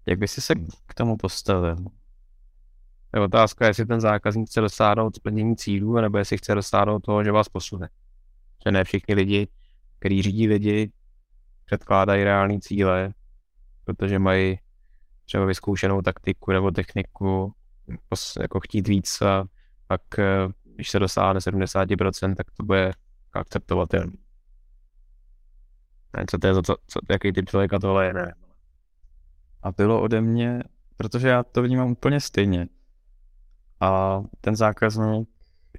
jak 0.06 0.18
by 0.18 0.28
si 0.28 0.40
se 0.40 0.54
k 0.86 0.94
tomu 0.94 1.16
postavil? 1.16 1.76
Je 3.14 3.20
otázka, 3.20 3.66
jestli 3.66 3.86
ten 3.86 4.00
zákazník 4.00 4.48
chce 4.48 4.60
dosáhnout 4.60 5.16
splnění 5.16 5.56
cílů, 5.56 6.00
nebo 6.00 6.18
jestli 6.18 6.38
chce 6.38 6.54
dosáhnout 6.54 7.00
toho, 7.00 7.24
že 7.24 7.32
vás 7.32 7.48
posune. 7.48 7.88
Že 8.64 8.72
ne 8.72 8.84
všichni 8.84 9.14
lidi, 9.14 9.48
kteří 9.98 10.22
řídí 10.22 10.48
lidi, 10.48 10.92
předkládají 11.64 12.24
reální 12.24 12.60
cíle, 12.60 13.14
protože 13.84 14.18
mají 14.18 14.58
třeba 15.24 15.44
vyzkoušenou 15.44 16.02
taktiku 16.02 16.52
nebo 16.52 16.70
techniku, 16.70 17.54
jako 18.40 18.60
chtít 18.60 18.88
víc 18.88 19.22
a 19.22 19.44
pak, 19.86 20.18
eh, 20.18 20.48
když 20.74 20.90
se 20.90 20.98
dosáhne 20.98 21.40
70%, 21.40 22.34
tak 22.34 22.46
to 22.50 22.64
bude 22.64 22.92
akceptovatelné. 23.32 24.25
Co 26.30 26.38
to 26.38 26.46
je, 26.46 26.54
co, 26.54 26.62
co, 26.62 27.00
jaký 27.10 27.32
typ 27.32 27.48
člověka 27.48 27.78
tohle 27.78 28.06
je, 28.06 28.12
ne. 28.12 28.34
A 29.62 29.72
bylo 29.72 30.02
ode 30.02 30.20
mě, 30.20 30.62
protože 30.96 31.28
já 31.28 31.42
to 31.42 31.62
vnímám 31.62 31.90
úplně 31.90 32.20
stejně. 32.20 32.68
A 33.80 34.20
ten 34.40 34.56
zákazník 34.56 35.28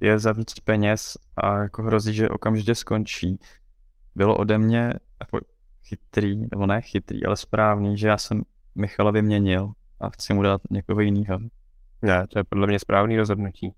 je 0.00 0.18
za 0.18 0.32
víc 0.32 0.60
peněz 0.60 1.16
a 1.36 1.58
jako 1.58 1.82
hrozí, 1.82 2.14
že 2.14 2.28
okamžitě 2.28 2.74
skončí. 2.74 3.38
Bylo 4.14 4.36
ode 4.36 4.58
mě 4.58 4.92
jako 5.20 5.40
chytrý, 5.82 6.46
nebo 6.50 6.66
ne 6.66 6.80
chytrý, 6.80 7.26
ale 7.26 7.36
správný, 7.36 7.98
že 7.98 8.08
já 8.08 8.18
jsem 8.18 8.42
Michala 8.74 9.10
vyměnil 9.10 9.72
a 10.00 10.10
chci 10.10 10.34
mu 10.34 10.42
dát 10.42 10.60
někoho 10.70 11.00
jiného. 11.00 11.38
Ne, 12.02 12.26
to 12.26 12.38
je 12.38 12.44
podle 12.44 12.66
mě 12.66 12.78
správný 12.78 13.16
rozhodnutí. 13.16 13.74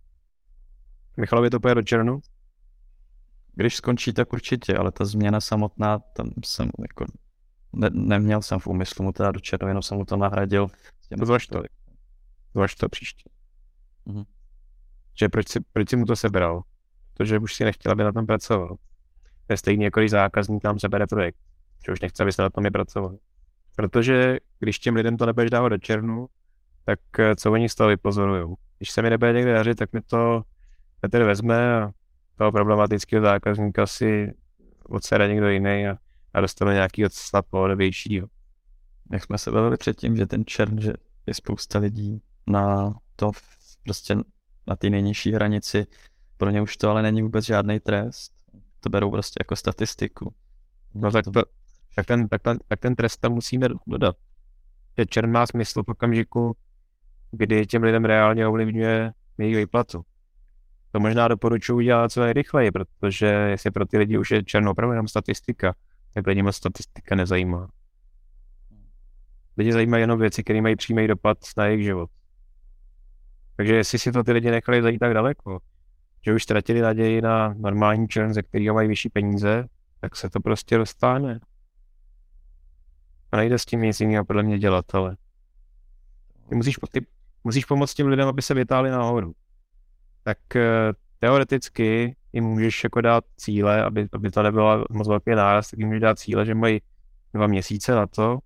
Michalovi 1.17 1.51
to 1.51 1.61
půjde 1.61 1.75
do 1.75 1.83
černu? 1.83 2.21
Když 3.55 3.77
skončí, 3.77 4.13
tak 4.13 4.33
určitě, 4.33 4.77
ale 4.77 4.93
ta 4.93 5.05
změna 5.05 5.41
samotná, 5.41 5.99
tam 5.99 6.31
jsem 6.45 6.71
jako 6.79 7.05
ne, 7.73 7.91
neměl 7.93 8.43
jsem 8.43 8.59
v 8.59 8.67
úmyslu 8.67 9.05
mu 9.05 9.13
teda 9.13 9.31
do 9.31 9.41
černu, 9.41 9.69
jenom 9.69 9.83
jsem 9.83 9.99
mu 9.99 10.05
to 10.05 10.17
nahradil. 10.17 10.67
Zvaž 11.23 11.47
to. 11.47 11.63
Zvaž 12.55 12.75
to 12.75 12.89
příště. 12.89 13.31
Mhm. 14.07 14.25
Že 15.19 15.29
proč 15.29 15.49
si, 15.49 15.61
proč 15.73 15.91
si 15.91 15.97
mu 15.97 16.05
to 16.05 16.17
sebral? 16.17 16.63
Protože 17.15 17.39
už 17.39 17.55
si 17.55 17.65
nechtěl, 17.65 17.93
aby 17.93 18.05
na 18.05 18.13
tom 18.13 18.27
pracoval. 18.27 18.77
To 19.47 19.53
je 19.53 19.57
stejný, 19.57 19.85
jako 19.85 20.01
když 20.01 20.11
zákazník 20.11 20.65
nám 20.65 20.79
sebere 20.79 21.07
projekt. 21.07 21.39
Že 21.87 21.93
už 21.93 22.01
nechce, 22.01 22.23
aby 22.23 22.33
se 22.33 22.43
na 22.43 22.51
tom 22.51 22.65
je 22.65 22.71
pracoval. 22.71 23.17
Protože 23.77 24.39
když 24.59 24.79
těm 24.79 24.95
lidem 24.95 25.17
to 25.17 25.27
nebudeš 25.27 25.51
dávat 25.51 25.69
do 25.69 25.79
černu, 25.79 26.27
tak 26.85 27.01
eh, 27.19 27.37
co 27.37 27.53
oni 27.53 27.69
z 27.69 27.75
toho 27.75 27.89
vypozorují? 27.89 28.55
Když 28.79 28.91
se 28.91 29.03
mi 29.03 29.11
nebude 29.11 29.33
někde 29.33 29.53
dařit, 29.53 29.79
tak 29.79 29.93
mi 29.93 30.01
to 30.01 30.43
Petr 31.01 31.23
vezme 31.25 31.83
a 31.83 31.91
toho 32.41 32.53
problematického 32.53 33.23
zákazníka 33.23 33.87
si 33.87 34.33
odsede 34.89 35.29
někdo 35.29 35.49
jiný 35.49 35.89
a, 35.89 35.97
a 36.35 36.41
dostane 36.41 36.75
nějaký 36.75 37.05
snad 37.09 37.47
pohodovějšího. 37.51 38.29
Jak 39.13 39.25
jsme 39.25 39.39
se 39.39 39.51
bavili 39.51 39.77
předtím, 39.77 40.17
že 40.17 40.27
ten 40.27 40.45
čern, 40.45 40.81
že 40.81 40.93
je 41.27 41.35
spousta 41.35 41.79
lidí 41.79 42.23
na 42.47 42.95
to 43.17 43.31
prostě 43.85 44.17
na 44.67 44.77
té 44.77 44.91
nejnižší 44.91 45.33
hranici, 45.33 45.87
pro 46.37 46.51
ně 46.51 46.63
už 46.63 46.77
to 46.77 46.91
ale 46.91 47.03
není 47.03 47.23
vůbec 47.23 47.45
žádný 47.45 47.81
trest. 47.81 48.33
To 48.81 48.91
berou 48.91 49.11
prostě 49.11 49.39
jako 49.41 49.57
statistiku. 49.57 50.35
No 50.95 51.11
tak, 51.11 51.25
to, 51.25 51.43
tak, 51.95 52.07
ten, 52.07 52.29
tak, 52.29 52.43
ten, 52.43 52.59
tak 52.69 52.81
ten 52.81 52.95
trest 52.95 53.17
tam 53.17 53.33
musíme 53.33 53.69
dodat. 53.87 54.17
Že 54.99 55.07
čern 55.07 55.31
má 55.31 55.47
smysl 55.47 55.83
v 55.83 55.89
okamžiku, 55.89 56.57
kdy 57.31 57.67
těm 57.67 57.83
lidem 57.83 58.05
reálně 58.05 58.47
ovlivňuje 58.47 59.13
jejich 59.39 59.57
výplatu. 59.57 60.05
To 60.93 61.01
možná 61.01 61.29
doporučuji 61.29 61.81
dělat 61.81 62.13
co 62.13 62.21
nejrychleji, 62.21 62.71
protože 62.71 63.27
jestli 63.27 63.71
pro 63.71 63.87
ty 63.87 63.99
lidi 63.99 64.19
už 64.19 64.31
je 64.31 64.45
černou 64.45 64.71
opravdu 64.71 64.93
jenom 64.93 65.09
statistika, 65.09 65.75
tak 66.15 66.27
lidi 66.27 66.43
moc 66.43 66.57
statistika 66.57 67.15
nezajímá. 67.15 67.69
Lidi 69.57 69.73
zajímají 69.73 70.01
jenom 70.01 70.19
věci, 70.19 70.45
které 70.45 70.63
mají 70.63 70.77
přímý 70.77 71.07
dopad 71.07 71.39
na 71.57 71.67
jejich 71.67 71.85
život. 71.85 72.11
Takže 73.57 73.75
jestli 73.75 73.99
si 73.99 74.13
to 74.13 74.25
ty 74.25 74.33
lidi 74.33 74.51
nechali 74.51 74.83
zajít 74.83 74.99
tak 74.99 75.15
daleko, 75.15 75.61
že 76.25 76.35
už 76.35 76.43
ztratili 76.43 76.81
naději 76.81 77.23
na 77.23 77.55
normální 77.55 78.09
člen, 78.09 78.35
ze 78.35 78.43
kterého 78.43 78.75
mají 78.75 78.89
vyšší 78.89 79.09
peníze, 79.09 79.67
tak 80.01 80.17
se 80.17 80.31
to 80.31 80.41
prostě 80.41 80.79
dostane. 80.79 81.41
A 83.33 83.37
nejde 83.37 83.59
s 83.59 83.65
tím 83.65 83.83
nic 83.83 84.01
jiného 84.01 84.25
podle 84.25 84.43
mě 84.43 84.59
dělat, 84.59 84.95
ale 84.95 85.17
ty 86.49 86.55
musíš, 86.55 86.77
ty 86.91 87.07
musíš 87.45 87.65
pomoct 87.65 87.95
těm 87.95 88.07
lidem, 88.07 88.29
aby 88.29 88.43
se 88.43 88.55
vytáhli 88.55 88.91
nahoru. 88.91 89.35
Tak 90.23 90.57
eh, 90.57 90.93
teoreticky 91.19 92.17
jim 92.33 92.45
můžeš 92.45 92.85
jako 92.85 93.01
dát 93.01 93.25
cíle, 93.37 93.85
aby, 93.85 94.09
aby 94.13 94.31
to 94.31 94.43
nebyla 94.43 94.85
moc 94.91 95.09
velký 95.09 95.31
náraz, 95.31 95.71
tak 95.71 95.79
jim 95.79 95.89
můžeš 95.89 96.01
dát 96.01 96.19
cíle, 96.19 96.47
že 96.47 96.55
mají 96.55 96.81
dva 97.35 97.47
měsíce 97.47 97.95
na 97.95 98.07
to, 98.07 98.39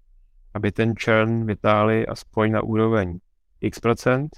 aby 0.55 0.73
ten 0.73 0.95
churn 1.05 1.47
vytáhli 1.47 2.07
aspoň 2.07 2.53
na 2.53 2.63
úroveň 2.63 3.19
x 3.61 3.81
procent. 3.81 4.37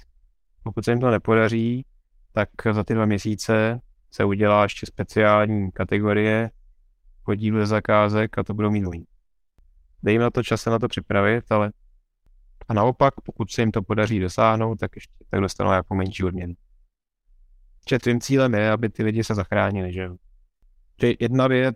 Pokud 0.63 0.85
se 0.85 0.91
jim 0.91 0.99
to 0.99 1.11
nepodaří, 1.11 1.85
tak 2.33 2.49
za 2.71 2.83
ty 2.83 2.93
dva 2.93 3.05
měsíce 3.05 3.79
se 4.11 4.25
udělá 4.25 4.63
ještě 4.63 4.85
speciální 4.85 5.71
kategorie 5.71 6.51
podíl 7.23 7.65
zakázek 7.65 8.37
a 8.37 8.43
to 8.43 8.53
budou 8.53 8.71
mít 8.71 8.85
oni. 8.85 9.05
Dej 10.03 10.13
jim 10.13 10.21
na 10.21 10.29
to 10.29 10.43
čas 10.43 10.61
se 10.61 10.69
na 10.69 10.79
to 10.79 10.87
připravit, 10.87 11.45
ale 11.49 11.71
a 12.67 12.73
naopak, 12.73 13.13
pokud 13.21 13.51
se 13.51 13.61
jim 13.61 13.71
to 13.71 13.81
podaří 13.81 14.19
dosáhnout, 14.19 14.79
tak 14.79 14.91
ještě 14.95 15.13
tak 15.29 15.41
dostanou 15.41 15.71
jako 15.71 15.95
menší 15.95 16.23
odměnu. 16.23 16.53
Že 17.89 17.99
tvým 17.99 18.21
cílem 18.21 18.53
je, 18.53 18.71
aby 18.71 18.89
ty 18.89 19.03
lidi 19.03 19.23
se 19.23 19.35
zachránili, 19.35 19.93
že 19.93 20.01
jo. 20.01 20.15
Že 21.01 21.13
jedna 21.19 21.47
věc, 21.47 21.75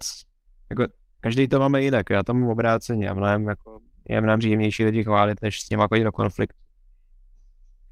jako 0.69 0.85
každý 1.19 1.47
to 1.47 1.59
máme 1.59 1.81
jinak, 1.81 2.09
já 2.09 2.23
tam 2.23 2.43
obráceně 2.43 3.09
a 3.09 3.13
mnohem, 3.13 3.47
jako, 3.47 3.79
je 4.09 4.21
mnohem 4.21 4.39
příjemnější 4.39 4.85
lidi 4.85 5.03
chválit, 5.03 5.41
než 5.41 5.61
s 5.61 5.69
něma 5.69 5.87
chodit 5.87 6.03
do 6.03 6.11
konfliktu. 6.11 6.59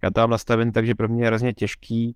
Já 0.03 0.09
to 0.11 0.21
mám 0.21 0.29
nastaven 0.29 0.71
tak, 0.71 0.85
že 0.85 0.95
pro 0.95 1.07
mě 1.07 1.23
je 1.23 1.27
hrozně 1.27 1.53
těžký 1.53 2.15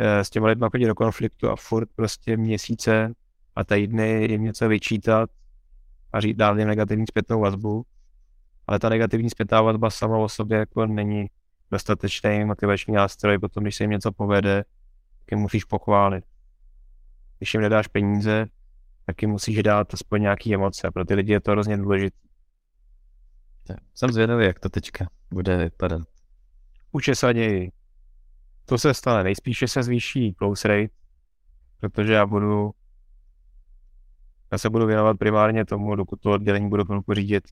eh, 0.00 0.24
s 0.24 0.30
těma 0.30 0.46
lidmi 0.46 0.66
chodit 0.70 0.86
do 0.86 0.94
konfliktu 0.94 1.50
a 1.50 1.56
furt 1.56 1.88
prostě 1.96 2.36
měsíce 2.36 3.12
a 3.56 3.64
týdny 3.64 4.26
jim 4.30 4.42
něco 4.42 4.68
vyčítat 4.68 5.30
a 6.12 6.20
říct, 6.20 6.36
dát 6.36 6.58
jim 6.58 6.68
negativní 6.68 7.06
zpětnou 7.06 7.40
vazbu, 7.40 7.84
ale 8.66 8.78
ta 8.78 8.88
negativní 8.88 9.30
zpětná 9.30 9.62
vazba 9.62 9.90
sama 9.90 10.18
o 10.18 10.28
sobě 10.28 10.58
jako 10.58 10.86
není 10.86 11.26
dostatečný 11.70 12.44
motivační 12.44 12.94
nástroj, 12.94 13.38
potom 13.38 13.62
když 13.62 13.76
se 13.76 13.84
jim 13.84 13.90
něco 13.90 14.12
povede, 14.12 14.64
tak 15.26 15.32
jim 15.32 15.40
musíš 15.40 15.64
pochválit. 15.64 16.24
Když 17.38 17.54
jim 17.54 17.62
nedáš 17.62 17.88
peníze, 17.88 18.46
tak 19.06 19.22
jim 19.22 19.30
musíš 19.30 19.62
dát 19.62 19.94
aspoň 19.94 20.22
nějaký 20.22 20.54
emoce. 20.54 20.90
Pro 20.90 21.04
ty 21.04 21.14
lidi 21.14 21.32
je 21.32 21.40
to 21.40 21.50
hrozně 21.50 21.76
důležité. 21.76 22.16
Jsem 23.94 24.12
zvědavý, 24.12 24.44
jak 24.44 24.60
to 24.60 24.68
teďka 24.68 25.10
bude 25.30 25.56
vypadat. 25.56 26.02
Učesaněji. 26.92 27.72
To 28.64 28.78
se 28.78 28.94
stane. 28.94 29.24
Nejspíše 29.24 29.68
se 29.68 29.82
zvýší 29.82 30.34
close 30.34 30.68
rate, 30.68 30.94
protože 31.80 32.12
já 32.12 32.26
budu 32.26 32.70
já 34.52 34.58
se 34.58 34.70
budu 34.70 34.86
věnovat 34.86 35.18
primárně 35.18 35.64
tomu, 35.64 35.94
dokud 35.94 36.20
to 36.20 36.32
oddělení 36.32 36.68
budu 36.68 36.84
chvilku 36.84 37.14
řídit, 37.14 37.44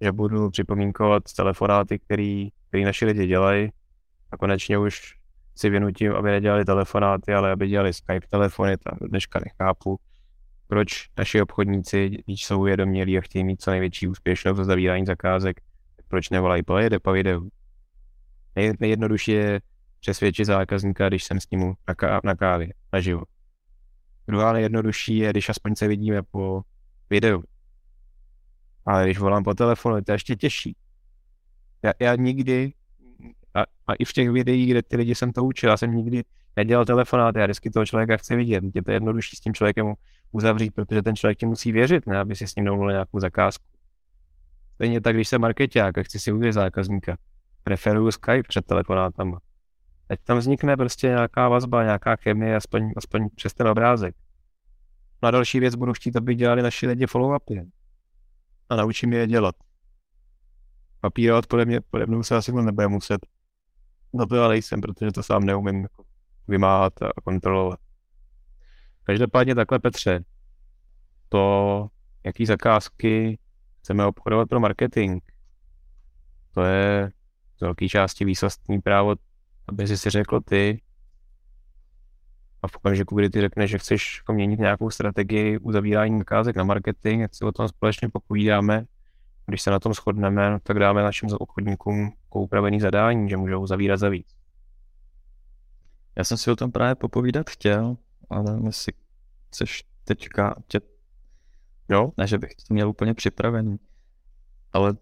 že 0.00 0.12
budu 0.12 0.50
připomínkovat 0.50 1.22
telefonáty, 1.36 1.98
který, 1.98 2.48
který 2.68 2.84
naši 2.84 3.04
lidi 3.04 3.26
dělají 3.26 3.70
a 4.30 4.36
konečně 4.36 4.78
už 4.78 5.19
si 5.60 5.70
vynutím, 5.70 6.12
aby 6.12 6.30
nedělali 6.30 6.64
telefonáty, 6.64 7.34
ale 7.34 7.52
aby 7.52 7.68
dělali 7.68 7.92
Skype 7.92 8.26
telefony, 8.30 8.76
tak 8.76 8.94
dneška 9.08 9.40
nechápu, 9.44 10.00
proč 10.66 11.08
naši 11.18 11.42
obchodníci, 11.42 12.08
když 12.08 12.44
jsou 12.44 12.60
uvědomělí 12.60 13.18
a 13.18 13.20
chtějí 13.20 13.44
mít 13.44 13.62
co 13.62 13.70
největší 13.70 14.08
úspěšnost 14.08 14.58
v 14.58 14.64
zavírání 14.64 15.06
zakázek, 15.06 15.60
proč 16.08 16.30
nevolají 16.30 16.62
po 16.62 16.78
jede 16.78 16.98
po 16.98 17.12
videu. 17.12 17.48
Nej, 18.56 18.72
nejjednodušší 18.80 19.30
je 19.32 19.60
přesvědčit 20.00 20.44
zákazníka, 20.44 21.08
když 21.08 21.24
jsem 21.24 21.40
s 21.40 21.50
ním 21.50 21.74
na, 21.88 21.94
ká- 21.94 22.20
na 22.24 22.34
kávě, 22.34 22.72
naživo. 22.92 23.22
Druhá 24.28 24.52
nejjednodušší 24.52 25.16
je, 25.16 25.30
když 25.30 25.48
aspoň 25.48 25.74
se 25.74 25.88
vidíme 25.88 26.22
po 26.22 26.62
videu. 27.10 27.42
Ale 28.86 29.04
když 29.04 29.18
volám 29.18 29.44
po 29.44 29.54
telefonu, 29.54 30.04
to 30.04 30.12
je 30.12 30.14
ještě 30.14 30.36
těžší. 30.36 30.76
Já, 31.82 31.92
já 32.00 32.16
nikdy, 32.16 32.72
a, 33.54 33.60
a, 33.86 33.94
i 33.94 34.04
v 34.04 34.12
těch 34.12 34.30
videích, 34.30 34.70
kde 34.70 34.82
ty 34.82 34.96
lidi 34.96 35.14
jsem 35.14 35.32
to 35.32 35.44
učil, 35.44 35.70
já 35.70 35.76
jsem 35.76 35.96
nikdy 35.96 36.22
nedělal 36.56 36.84
telefonát, 36.84 37.36
já 37.36 37.44
vždycky 37.44 37.70
toho 37.70 37.86
člověka 37.86 38.16
chci 38.16 38.36
vidět. 38.36 38.64
Je 38.74 38.82
to 38.82 38.90
jednodušší 38.90 39.36
s 39.36 39.40
tím 39.40 39.54
člověkem 39.54 39.94
uzavřít, 40.32 40.74
protože 40.74 41.02
ten 41.02 41.16
člověk 41.16 41.38
ti 41.38 41.46
musí 41.46 41.72
věřit, 41.72 42.06
ne, 42.06 42.18
aby 42.18 42.36
si 42.36 42.46
s 42.46 42.56
ním 42.56 42.64
domluvil 42.64 42.90
nějakou 42.90 43.20
zakázku. 43.20 43.64
Stejně 44.74 45.00
tak, 45.00 45.14
když 45.14 45.28
jsem 45.28 45.40
marketák 45.40 45.98
a 45.98 46.02
chci 46.02 46.18
si 46.18 46.32
uvěřit 46.32 46.52
zákazníka, 46.52 47.16
preferuju 47.64 48.10
Skype 48.10 48.48
před 48.48 48.66
telefonátama. 48.66 49.40
Ať 50.10 50.20
tam 50.24 50.38
vznikne 50.38 50.76
prostě 50.76 51.06
nějaká 51.06 51.48
vazba, 51.48 51.82
nějaká 51.82 52.16
chemie, 52.16 52.56
aspoň, 52.56 52.92
aspoň 52.96 53.28
přes 53.34 53.54
ten 53.54 53.68
obrázek. 53.68 54.14
No 55.22 55.28
a 55.28 55.30
další 55.30 55.60
věc 55.60 55.74
budu 55.74 55.92
chtít, 55.92 56.16
aby 56.16 56.34
dělali 56.34 56.62
naši 56.62 56.86
lidi 56.86 57.06
follow-upy. 57.06 57.70
A 58.68 58.76
naučím 58.76 59.12
je 59.12 59.26
dělat. 59.26 59.54
Papírovat 61.00 61.46
podle 61.46 61.64
mě, 61.64 61.80
podle 61.90 62.06
mě 62.06 62.24
se 62.24 62.36
asi 62.36 62.52
nebude 62.52 62.88
muset. 62.88 63.26
No 64.12 64.26
to 64.26 64.36
já 64.36 64.48
nejsem, 64.48 64.80
protože 64.80 65.12
to 65.12 65.22
sám 65.22 65.44
neumím 65.44 65.82
jako 65.82 66.04
vymáhat 66.48 67.02
a 67.02 67.20
kontrolovat. 67.24 67.78
Každopádně 69.04 69.54
takhle, 69.54 69.78
Petře, 69.78 70.24
to, 71.28 71.88
jaký 72.24 72.46
zakázky 72.46 73.38
chceme 73.78 74.06
obchodovat 74.06 74.48
pro 74.48 74.60
marketing, 74.60 75.22
to 76.54 76.62
je 76.62 77.12
z 77.56 77.60
velké 77.60 77.88
části 77.88 78.24
výsostný 78.24 78.80
právo, 78.80 79.14
aby 79.68 79.86
si 79.86 79.98
si 79.98 80.10
řekl 80.10 80.40
ty, 80.40 80.82
a 82.62 82.68
v 82.68 82.76
okamžiku, 82.76 83.16
kdy 83.16 83.30
ty 83.30 83.40
řekneš, 83.40 83.70
že 83.70 83.78
chceš 83.78 84.18
jako 84.18 84.32
měnit 84.32 84.60
nějakou 84.60 84.90
strategii 84.90 85.58
uzavírání 85.58 86.18
zakázek 86.18 86.56
na 86.56 86.64
marketing, 86.64 87.20
jak 87.20 87.34
si 87.34 87.44
o 87.44 87.52
tom 87.52 87.68
společně 87.68 88.08
popovídáme, 88.08 88.84
když 89.46 89.62
se 89.62 89.70
na 89.70 89.78
tom 89.78 89.94
shodneme, 89.94 90.58
tak 90.62 90.78
dáme 90.78 91.02
našim 91.02 91.28
obchodníkům 91.38 92.12
upravený 92.38 92.80
zadání, 92.80 93.30
že 93.30 93.36
můžou 93.36 93.66
zavírat 93.66 94.00
za 94.00 94.08
víc. 94.08 94.36
Já 96.16 96.24
jsem 96.24 96.38
si 96.38 96.50
o 96.50 96.56
tom 96.56 96.72
právě 96.72 96.94
popovídat 96.94 97.50
chtěl, 97.50 97.96
ale 98.30 98.60
jestli 98.64 98.92
chceš 99.48 99.84
teďka 100.04 100.54
tě... 100.68 100.80
Jo? 101.88 102.12
Ne, 102.16 102.26
že 102.26 102.38
bych 102.38 102.54
to 102.54 102.74
měl 102.74 102.88
úplně 102.88 103.14
připravený, 103.14 103.78
ale 104.72 104.94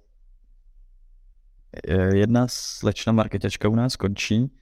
jedna 2.15 2.47
slečna 2.49 3.13
marketačka 3.13 3.69
u 3.69 3.75
nás 3.75 3.97
končí 3.97 4.53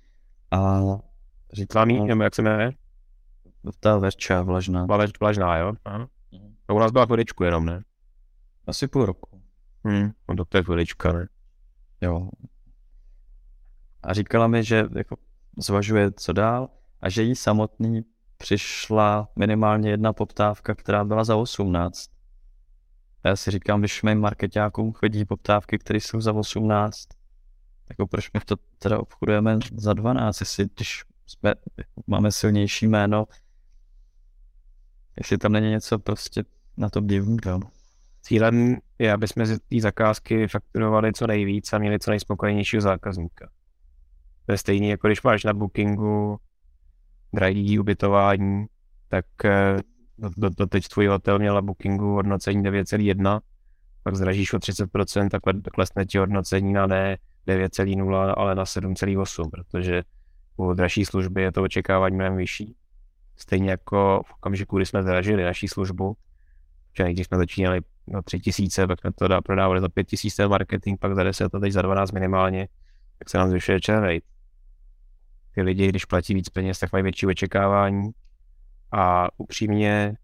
a 0.51 0.81
říkala 1.53 1.85
mi, 1.85 2.01
nebo 2.01 2.23
jak 2.23 2.35
se 2.35 2.43
jmenuje? 2.43 2.73
Ta 3.81 3.99
Verča 3.99 4.43
Vlažná. 4.43 4.87
Vlaž, 4.87 5.11
Vlažná, 5.21 5.57
jo? 5.57 5.73
Aha. 5.85 6.09
Mhm. 6.33 6.57
To 6.67 6.75
u 6.75 6.79
nás 6.79 6.93
byla 6.93 7.07
chviličku 7.07 7.45
jenom, 7.45 7.67
ne? 7.67 7.85
Asi 8.67 8.89
půl 8.89 9.07
roku. 9.07 9.43
Hmm, 9.85 10.11
no 10.35 10.45
to 10.45 10.57
je 10.57 10.63
chvilička, 10.63 11.13
ne? 11.13 11.29
Jo. 12.01 12.29
A 14.03 14.15
říkala 14.15 14.47
mi, 14.47 14.65
že 14.65 14.85
jako 14.97 15.17
zvažuje, 15.59 16.13
co 16.13 16.33
dál 16.33 16.69
a 17.01 17.09
že 17.09 17.23
jí 17.23 17.37
samotný 17.37 18.05
přišla 18.39 19.29
minimálně 19.37 19.91
jedna 19.91 20.13
poptávka, 20.13 20.75
která 20.75 21.05
byla 21.05 21.25
za 21.25 21.37
18. 21.37 22.11
A 23.25 23.29
já 23.29 23.37
si 23.37 23.51
říkám, 23.51 23.81
když 23.81 24.03
mým 24.03 24.21
marketákům 24.21 24.93
chodí 24.93 25.25
poptávky, 25.25 25.79
které 25.79 26.01
jsou 26.01 26.21
za 26.21 26.33
18, 26.33 27.09
jako 27.89 28.07
proč 28.07 28.33
my 28.35 28.41
to 28.41 28.57
teda 28.79 28.99
obchodujeme 28.99 29.59
za 29.77 29.93
12, 29.93 30.41
jestli 30.41 30.69
když 30.77 31.05
jsme, 31.27 31.55
máme 32.07 32.33
silnější 32.33 32.87
jméno, 32.87 33.27
jestli 35.17 35.39
tam 35.39 35.53
není 35.53 35.71
něco 35.71 35.99
prostě 35.99 36.45
na 36.77 36.91
tom 36.91 37.07
divného. 37.07 37.61
Cílem 38.23 38.77
je, 38.99 39.13
aby 39.13 39.29
jsme 39.29 39.47
z 39.47 39.59
té 39.59 39.81
zakázky 39.81 40.49
fakturovali 40.49 41.13
co 41.13 41.27
nejvíc 41.27 41.73
a 41.73 41.79
měli 41.79 41.99
co 41.99 42.11
nejspokojenějšího 42.11 42.81
zákazníka. 42.81 43.51
To 44.47 44.53
je 44.53 44.59
stejný, 44.59 44.89
jako 44.89 45.07
když 45.07 45.23
máš 45.23 45.45
na 45.45 45.53
bookingu 45.53 46.37
drahý 47.33 47.79
ubytování, 47.79 48.67
tak 49.09 49.25
eh, 49.45 49.77
do, 50.19 50.31
do, 50.37 50.51
do 50.51 50.67
teď 50.67 50.89
tvůj 50.89 51.07
hotel 51.07 51.39
měl 51.39 51.55
na 51.55 51.63
bookingu 51.63 52.15
hodnocení 52.15 52.63
9,1, 52.63 53.41
pak 54.03 54.17
zdražíš 54.17 54.53
o 54.53 54.59
30%, 54.59 55.29
tak 55.29 55.43
klesne 55.73 56.07
ti 56.07 56.19
hodnocení 56.19 56.73
na 56.73 56.87
ne 56.87 57.19
9,0, 57.49 58.35
ale 58.37 58.55
na 58.55 58.65
7,8, 58.65 59.51
protože 59.51 60.03
u 60.57 60.73
dražší 60.73 61.05
služby 61.05 61.43
je 61.43 61.53
to 61.53 61.63
očekávání 61.63 62.17
mnohem 62.17 62.37
vyšší. 62.37 62.77
Stejně 63.37 63.71
jako 63.71 64.23
v 64.27 64.33
okamžiku, 64.33 64.77
kdy 64.77 64.87
jsme 64.87 65.03
zdražili 65.03 65.45
naší 65.45 65.69
službu, 65.69 66.17
že 66.97 67.13
když 67.13 67.27
jsme 67.27 67.39
začínali 67.39 67.81
na 68.07 68.23
3 68.23 68.41
tisíce, 68.41 68.87
pak 68.87 69.01
jsme 69.01 69.13
to 69.13 69.43
prodávali 69.43 69.81
za 69.81 69.89
5 69.89 70.05
tisíce 70.05 70.49
marketing, 70.49 71.01
pak 71.01 71.15
za 71.15 71.23
10 71.23 71.55
a 71.55 71.59
teď 71.59 71.73
za 71.73 71.83
12 71.83 72.13
minimálně, 72.13 72.69
tak 73.19 73.31
se 73.31 73.39
nám 73.39 73.51
zvyšuje 73.51 73.79
churn 73.87 74.03
rate 74.03 74.36
ty 75.57 75.63
lidi, 75.63 75.89
když 75.89 76.05
platí 76.05 76.35
víc 76.35 76.49
peněz, 76.49 76.79
tak 76.79 76.93
mají 76.93 77.03
větší 77.03 77.27
očekávání. 77.27 78.11
A 78.93 79.29
upřímně, 79.37 80.17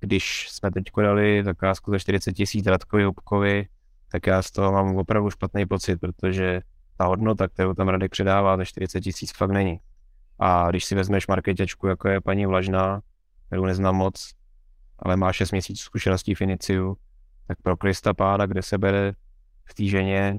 když 0.00 0.48
jsme 0.50 0.70
teď 0.70 0.84
dali 0.96 1.44
zakázku 1.44 1.90
za 1.90 1.98
40 1.98 2.32
tisíc 2.32 2.66
Radkovi 2.66 3.04
Hubkovi, 3.04 3.68
tak 4.12 4.26
já 4.26 4.42
z 4.42 4.50
toho 4.50 4.72
mám 4.72 4.96
opravdu 4.96 5.30
špatný 5.30 5.66
pocit, 5.66 5.96
protože 5.96 6.60
ta 6.96 7.04
hodnota, 7.04 7.48
kterou 7.48 7.74
tam 7.74 7.88
Radek 7.88 8.10
předává 8.10 8.56
za 8.56 8.64
40 8.64 9.00
tisíc, 9.00 9.32
fakt 9.36 9.50
není. 9.50 9.80
A 10.38 10.70
když 10.70 10.84
si 10.84 10.94
vezmeš 10.94 11.26
marketečku, 11.26 11.86
jako 11.86 12.08
je 12.08 12.20
paní 12.20 12.46
Vlažná, 12.46 13.00
kterou 13.46 13.64
neznám 13.64 13.96
moc, 13.96 14.30
ale 14.98 15.16
má 15.16 15.32
6 15.32 15.52
měsíců 15.52 15.84
zkušeností 15.84 16.34
v 16.34 16.40
Iniciu, 16.40 16.96
tak 17.46 17.58
pro 17.62 17.76
Krista 17.76 18.14
Pána, 18.14 18.46
kde 18.46 18.62
se 18.62 18.78
bere 18.78 19.12
v 19.64 19.74
té 19.74 19.84
ženě 19.84 20.38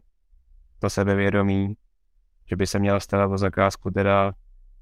to 0.79 0.89
sebevědomí, 0.89 1.75
že 2.49 2.55
by 2.55 2.67
se 2.67 2.79
měl 2.79 2.99
starat 2.99 3.31
o 3.31 3.37
zakázku 3.37 3.91
teda 3.91 4.33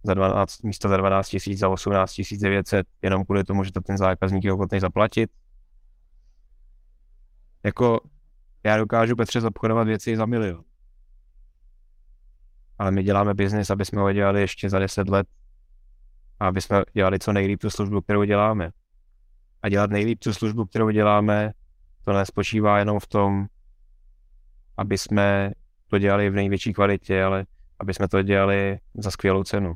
za 0.03 0.13
12, 0.13 0.63
místo 0.63 0.89
za 0.89 0.97
12 0.97 1.29
tisíc, 1.29 1.59
za 1.59 1.69
18 1.69 2.15
900, 2.41 2.87
jenom 3.01 3.25
kvůli 3.25 3.43
tomu, 3.43 3.63
že 3.63 3.71
to 3.71 3.81
ten 3.81 3.97
zákazník 3.97 4.43
je 4.43 4.53
ochotný 4.53 4.79
zaplatit. 4.79 5.31
Jako 7.63 7.99
já 8.63 8.77
dokážu 8.77 9.15
Petře 9.15 9.41
zobchodovat 9.41 9.87
věci 9.87 10.17
za 10.17 10.25
milion. 10.25 10.63
Ale 12.77 12.91
my 12.91 13.03
děláme 13.03 13.33
biznis, 13.33 13.69
aby 13.69 13.85
jsme 13.85 14.01
ho 14.01 14.13
dělali 14.13 14.41
ještě 14.41 14.69
za 14.69 14.79
10 14.79 15.09
let 15.09 15.27
a 16.39 16.47
aby 16.47 16.61
jsme 16.61 16.83
dělali 16.93 17.19
co 17.19 17.33
nejlíp 17.33 17.61
tu 17.61 17.69
službu, 17.69 18.01
kterou 18.01 18.23
děláme. 18.23 18.71
A 19.61 19.69
dělat 19.69 19.89
nejlíp 19.89 20.19
tu 20.19 20.33
službu, 20.33 20.65
kterou 20.65 20.89
děláme, 20.89 21.51
to 22.03 22.13
nespočívá 22.13 22.79
jenom 22.79 22.99
v 22.99 23.07
tom, 23.07 23.45
aby 24.77 24.97
jsme 24.97 25.51
to 25.93 25.99
dělali 25.99 26.29
v 26.29 26.33
největší 26.33 26.73
kvalitě, 26.73 27.23
ale 27.23 27.45
aby 27.79 27.93
jsme 27.93 28.07
to 28.07 28.21
dělali 28.21 28.79
za 28.93 29.11
skvělou 29.11 29.43
cenu. 29.43 29.73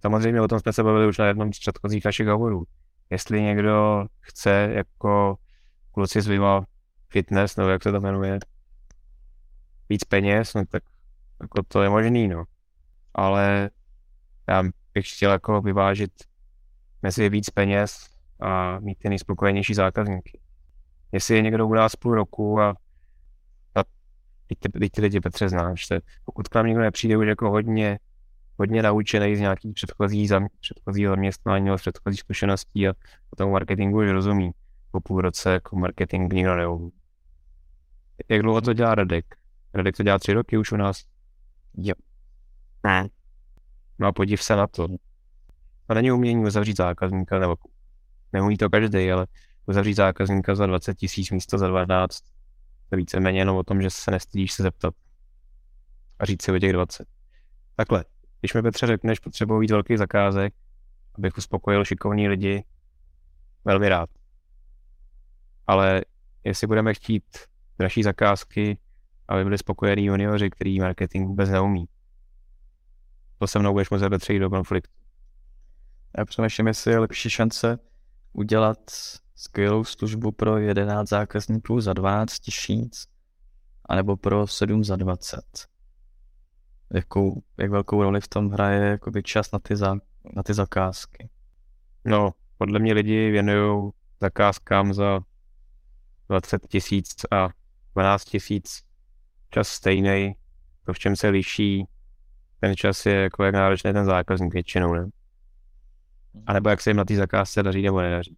Samozřejmě 0.00 0.40
o 0.40 0.48
tom 0.48 0.60
jsme 0.60 0.72
se 0.72 0.82
bavili 0.82 1.06
už 1.06 1.18
na 1.18 1.26
jednom 1.26 1.52
z 1.52 1.58
předchozích 1.58 2.04
našich 2.04 2.26
hovorů. 2.26 2.64
Jestli 3.10 3.42
někdo 3.42 4.06
chce 4.20 4.50
jako 4.72 5.36
kluci 5.92 6.20
z 6.20 6.26
Viva 6.26 6.64
Fitness, 7.08 7.56
nebo 7.56 7.70
jak 7.70 7.82
se 7.82 7.92
to 7.92 8.00
jmenuje, 8.00 8.38
víc 9.88 10.04
peněz, 10.04 10.54
no 10.54 10.66
tak 10.66 10.82
jako 11.40 11.62
to 11.62 11.82
je 11.82 11.88
možný, 11.88 12.28
no. 12.28 12.44
Ale 13.14 13.70
já 14.48 14.62
bych 14.94 15.10
chtěl 15.10 15.30
jako 15.30 15.60
vyvážit 15.60 16.12
mezi 17.02 17.28
víc 17.28 17.50
peněz 17.50 18.06
a 18.40 18.78
mít 18.78 18.98
ty 18.98 19.08
nejspokojenější 19.08 19.74
zákazníky. 19.74 20.40
Jestli 21.12 21.34
je 21.34 21.42
někdo 21.42 21.66
u 21.66 21.74
nás 21.74 21.96
půl 21.96 22.14
roku 22.14 22.60
a 22.60 22.74
teď 24.54 24.72
ty, 24.72 24.78
teď 24.78 24.92
ty 24.92 25.00
lidi 25.00 25.20
Petře 25.20 25.48
znáš, 25.48 25.86
te, 25.86 26.00
pokud 26.24 26.48
k 26.48 26.54
nám 26.54 26.66
někdo 26.66 26.82
nepřijde 26.82 27.16
už 27.16 27.26
jako 27.26 27.50
hodně, 27.50 27.98
hodně 28.58 28.82
naučený 28.82 29.36
z 29.36 29.40
nějakých 29.40 29.74
předchozí, 29.74 30.26
zam, 30.26 30.46
předchozí 30.60 31.04
zaměstnání 31.04 31.64
nebo 31.64 31.76
předchozí 31.76 32.16
zkušeností 32.16 32.88
a 32.88 32.92
o 33.30 33.36
tomu 33.36 33.52
marketingu 33.52 33.98
už 33.98 34.10
rozumí. 34.10 34.50
Po 34.90 35.00
půl 35.00 35.20
roce 35.20 35.52
jako 35.52 35.76
marketing 35.76 36.32
nikdo 36.32 36.56
neumí. 36.56 36.90
Jak 38.28 38.42
dlouho 38.42 38.60
to 38.60 38.72
dělá 38.72 38.94
Radek? 38.94 39.24
Radek 39.74 39.96
to 39.96 40.02
dělá 40.02 40.18
tři 40.18 40.32
roky 40.32 40.58
už 40.58 40.72
u 40.72 40.76
nás? 40.76 41.02
Jo. 41.74 41.94
Ne. 42.84 43.08
No 43.98 44.06
a 44.06 44.12
podív 44.12 44.42
se 44.42 44.56
na 44.56 44.66
to. 44.66 44.88
A 45.88 45.94
není 45.94 46.12
umění 46.12 46.44
uzavřít 46.44 46.76
zákazníka, 46.76 47.38
nebo 47.38 47.56
neumí 48.32 48.56
to 48.56 48.70
každý, 48.70 49.12
ale 49.12 49.26
uzavřít 49.66 49.94
zákazníka 49.94 50.54
za 50.54 50.66
20 50.66 50.94
tisíc 50.94 51.30
místo 51.30 51.58
za 51.58 51.68
12 51.68 52.18
to 52.92 52.96
víceméně 52.96 53.38
jenom 53.40 53.56
o 53.56 53.62
tom, 53.62 53.82
že 53.82 53.90
se 53.90 54.10
nestydíš 54.10 54.52
se 54.52 54.62
zeptat 54.62 54.94
a 56.18 56.24
říct 56.24 56.42
si 56.42 56.52
o 56.52 56.58
těch 56.58 56.72
20. 56.72 57.08
Takhle, 57.76 58.04
když 58.40 58.54
mi 58.54 58.62
Petře 58.62 58.86
řekneš, 58.86 59.18
potřebuji 59.18 59.58
víc 59.58 59.70
velkých 59.70 59.98
zakázek, 59.98 60.54
abych 61.18 61.36
uspokojil 61.36 61.84
šikovní 61.84 62.28
lidi, 62.28 62.64
velmi 63.64 63.88
rád. 63.88 64.10
Ale 65.66 66.02
jestli 66.44 66.66
budeme 66.66 66.94
chtít 66.94 67.24
dražší 67.78 68.02
zakázky, 68.02 68.78
aby 69.28 69.44
byli 69.44 69.58
spokojení 69.58 70.04
junioři, 70.04 70.50
který 70.50 70.80
marketing 70.80 71.26
vůbec 71.26 71.50
neumí, 71.50 71.88
to 73.38 73.46
se 73.46 73.58
mnou 73.58 73.72
budeš 73.72 73.90
muset 73.90 74.08
betřít 74.08 74.40
do 74.40 74.50
konfliktu. 74.50 74.94
Já 76.18 76.24
přemýšlím, 76.24 76.66
jestli 76.66 76.92
je 76.92 76.98
lepší 76.98 77.30
šance 77.30 77.78
udělat 78.32 78.78
skvělou 79.42 79.84
službu 79.84 80.32
pro 80.32 80.58
11 80.58 81.08
zákazníků 81.08 81.80
za 81.80 81.92
12 81.92 82.38
tisíc, 82.38 83.06
anebo 83.88 84.16
pro 84.16 84.46
7 84.46 84.84
za 84.84 84.96
20. 84.96 85.40
Jakou, 86.94 87.42
jak 87.58 87.70
velkou 87.70 88.02
roli 88.02 88.20
v 88.20 88.28
tom 88.28 88.50
hraje 88.50 88.90
jakoby 88.90 89.22
čas 89.22 89.52
na 89.52 89.58
ty, 89.58 89.76
za, 89.76 89.94
na 90.36 90.42
ty 90.42 90.54
zakázky? 90.54 91.28
No, 92.04 92.30
podle 92.58 92.78
mě 92.78 92.92
lidi 92.92 93.30
věnují 93.30 93.90
zakázkám 94.20 94.94
za 94.94 95.20
20 96.28 96.66
tisíc 96.68 97.24
a 97.30 97.48
12 97.94 98.24
tisíc 98.24 98.82
čas 99.50 99.68
stejný. 99.68 100.34
To, 100.84 100.92
v 100.92 100.98
čem 100.98 101.16
se 101.16 101.28
liší, 101.28 101.86
ten 102.60 102.76
čas 102.76 103.06
je 103.06 103.14
jako 103.14 103.44
jak 103.44 103.54
náročný 103.54 103.92
ten 103.92 104.04
zákazník 104.04 104.52
většinou, 104.52 104.94
ne? 104.94 105.06
A 106.46 106.52
nebo 106.52 106.68
jak 106.68 106.80
se 106.80 106.90
jim 106.90 106.96
na 106.96 107.04
té 107.04 107.16
zakázce 107.16 107.62
daří 107.62 107.82
nebo 107.82 108.00
nedaří. 108.00 108.36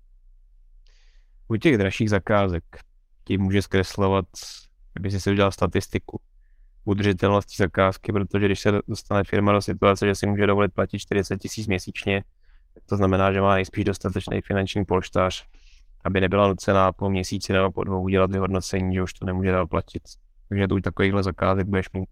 U 1.48 1.56
těch 1.56 1.78
dražších 1.78 2.10
zakázek 2.10 2.64
ti 3.24 3.38
může 3.38 3.62
zkreslovat, 3.62 4.26
kdyby 4.92 5.20
si 5.20 5.30
udělal 5.30 5.52
statistiku, 5.52 6.20
udržitelnost 6.84 7.56
zakázky, 7.56 8.12
protože 8.12 8.46
když 8.46 8.60
se 8.60 8.72
dostane 8.88 9.24
firma 9.24 9.52
do 9.52 9.62
situace, 9.62 10.06
že 10.06 10.14
si 10.14 10.26
může 10.26 10.46
dovolit 10.46 10.74
platit 10.74 10.98
40 10.98 11.38
tisíc 11.38 11.66
měsíčně, 11.66 12.24
to 12.86 12.96
znamená, 12.96 13.32
že 13.32 13.40
má 13.40 13.54
nejspíš 13.54 13.84
dostatečný 13.84 14.40
finanční 14.40 14.84
polštář, 14.84 15.46
aby 16.04 16.20
nebyla 16.20 16.48
nucená 16.48 16.92
po 16.92 17.10
měsíci 17.10 17.52
nebo 17.52 17.72
po 17.72 17.84
dvou 17.84 18.02
udělat 18.02 18.30
vyhodnocení, 18.30 18.94
že 18.94 19.02
už 19.02 19.12
to 19.12 19.26
nemůže 19.26 19.52
dál 19.52 19.66
platit. 19.66 20.02
Takže 20.48 20.68
tu 20.68 20.80
takovýchhle 20.80 21.22
zakázek 21.22 21.66
budeš 21.66 21.92
mít 21.92 22.08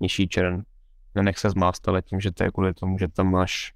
nižší 0.00 0.28
čern. 0.28 0.62
Nenech 1.14 1.38
se 1.38 1.50
zmást, 1.50 1.88
ale 1.88 2.02
tím, 2.02 2.20
že 2.20 2.32
to 2.32 2.44
je 2.44 2.50
kvůli 2.50 2.74
tomu, 2.74 2.98
že 2.98 3.08
tam 3.08 3.30
máš 3.30 3.72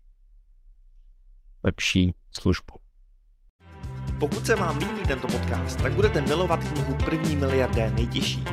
lepší 1.62 2.14
službu. 2.30 2.85
Pokud 4.18 4.46
se 4.46 4.54
vám 4.54 4.78
líbí 4.78 5.00
tento 5.08 5.28
podcast, 5.28 5.82
tak 5.82 5.92
budete 5.92 6.20
milovat 6.20 6.64
knihu 6.64 6.94
První 7.04 7.36
miliardé 7.36 7.90
nejtěžší. 7.90 8.44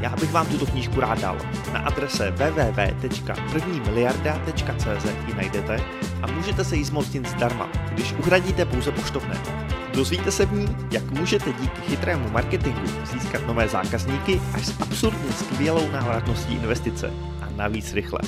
Já 0.00 0.16
bych 0.16 0.32
vám 0.32 0.46
tuto 0.46 0.66
knížku 0.66 1.00
rád 1.00 1.20
dal. 1.20 1.38
Na 1.72 1.80
adrese 1.80 2.30
www.prvnimiliarda.cz 2.30 5.04
ji 5.28 5.34
najdete 5.34 5.80
a 6.22 6.26
můžete 6.26 6.64
se 6.64 6.76
jí 6.76 6.84
zmocnit 6.84 7.28
zdarma, 7.28 7.68
když 7.92 8.12
uhradíte 8.12 8.64
pouze 8.64 8.92
poštovné. 8.92 9.40
Dozvíte 9.94 10.32
se 10.32 10.46
v 10.46 10.52
ní, 10.52 10.76
jak 10.90 11.10
můžete 11.10 11.52
díky 11.52 11.80
chytrému 11.80 12.30
marketingu 12.30 12.86
získat 13.12 13.46
nové 13.46 13.68
zákazníky 13.68 14.40
až 14.54 14.66
s 14.66 14.80
absurdně 14.80 15.32
skvělou 15.32 15.90
návratností 15.90 16.54
investice 16.54 17.10
a 17.42 17.48
navíc 17.56 17.92
rychle. 17.92 18.18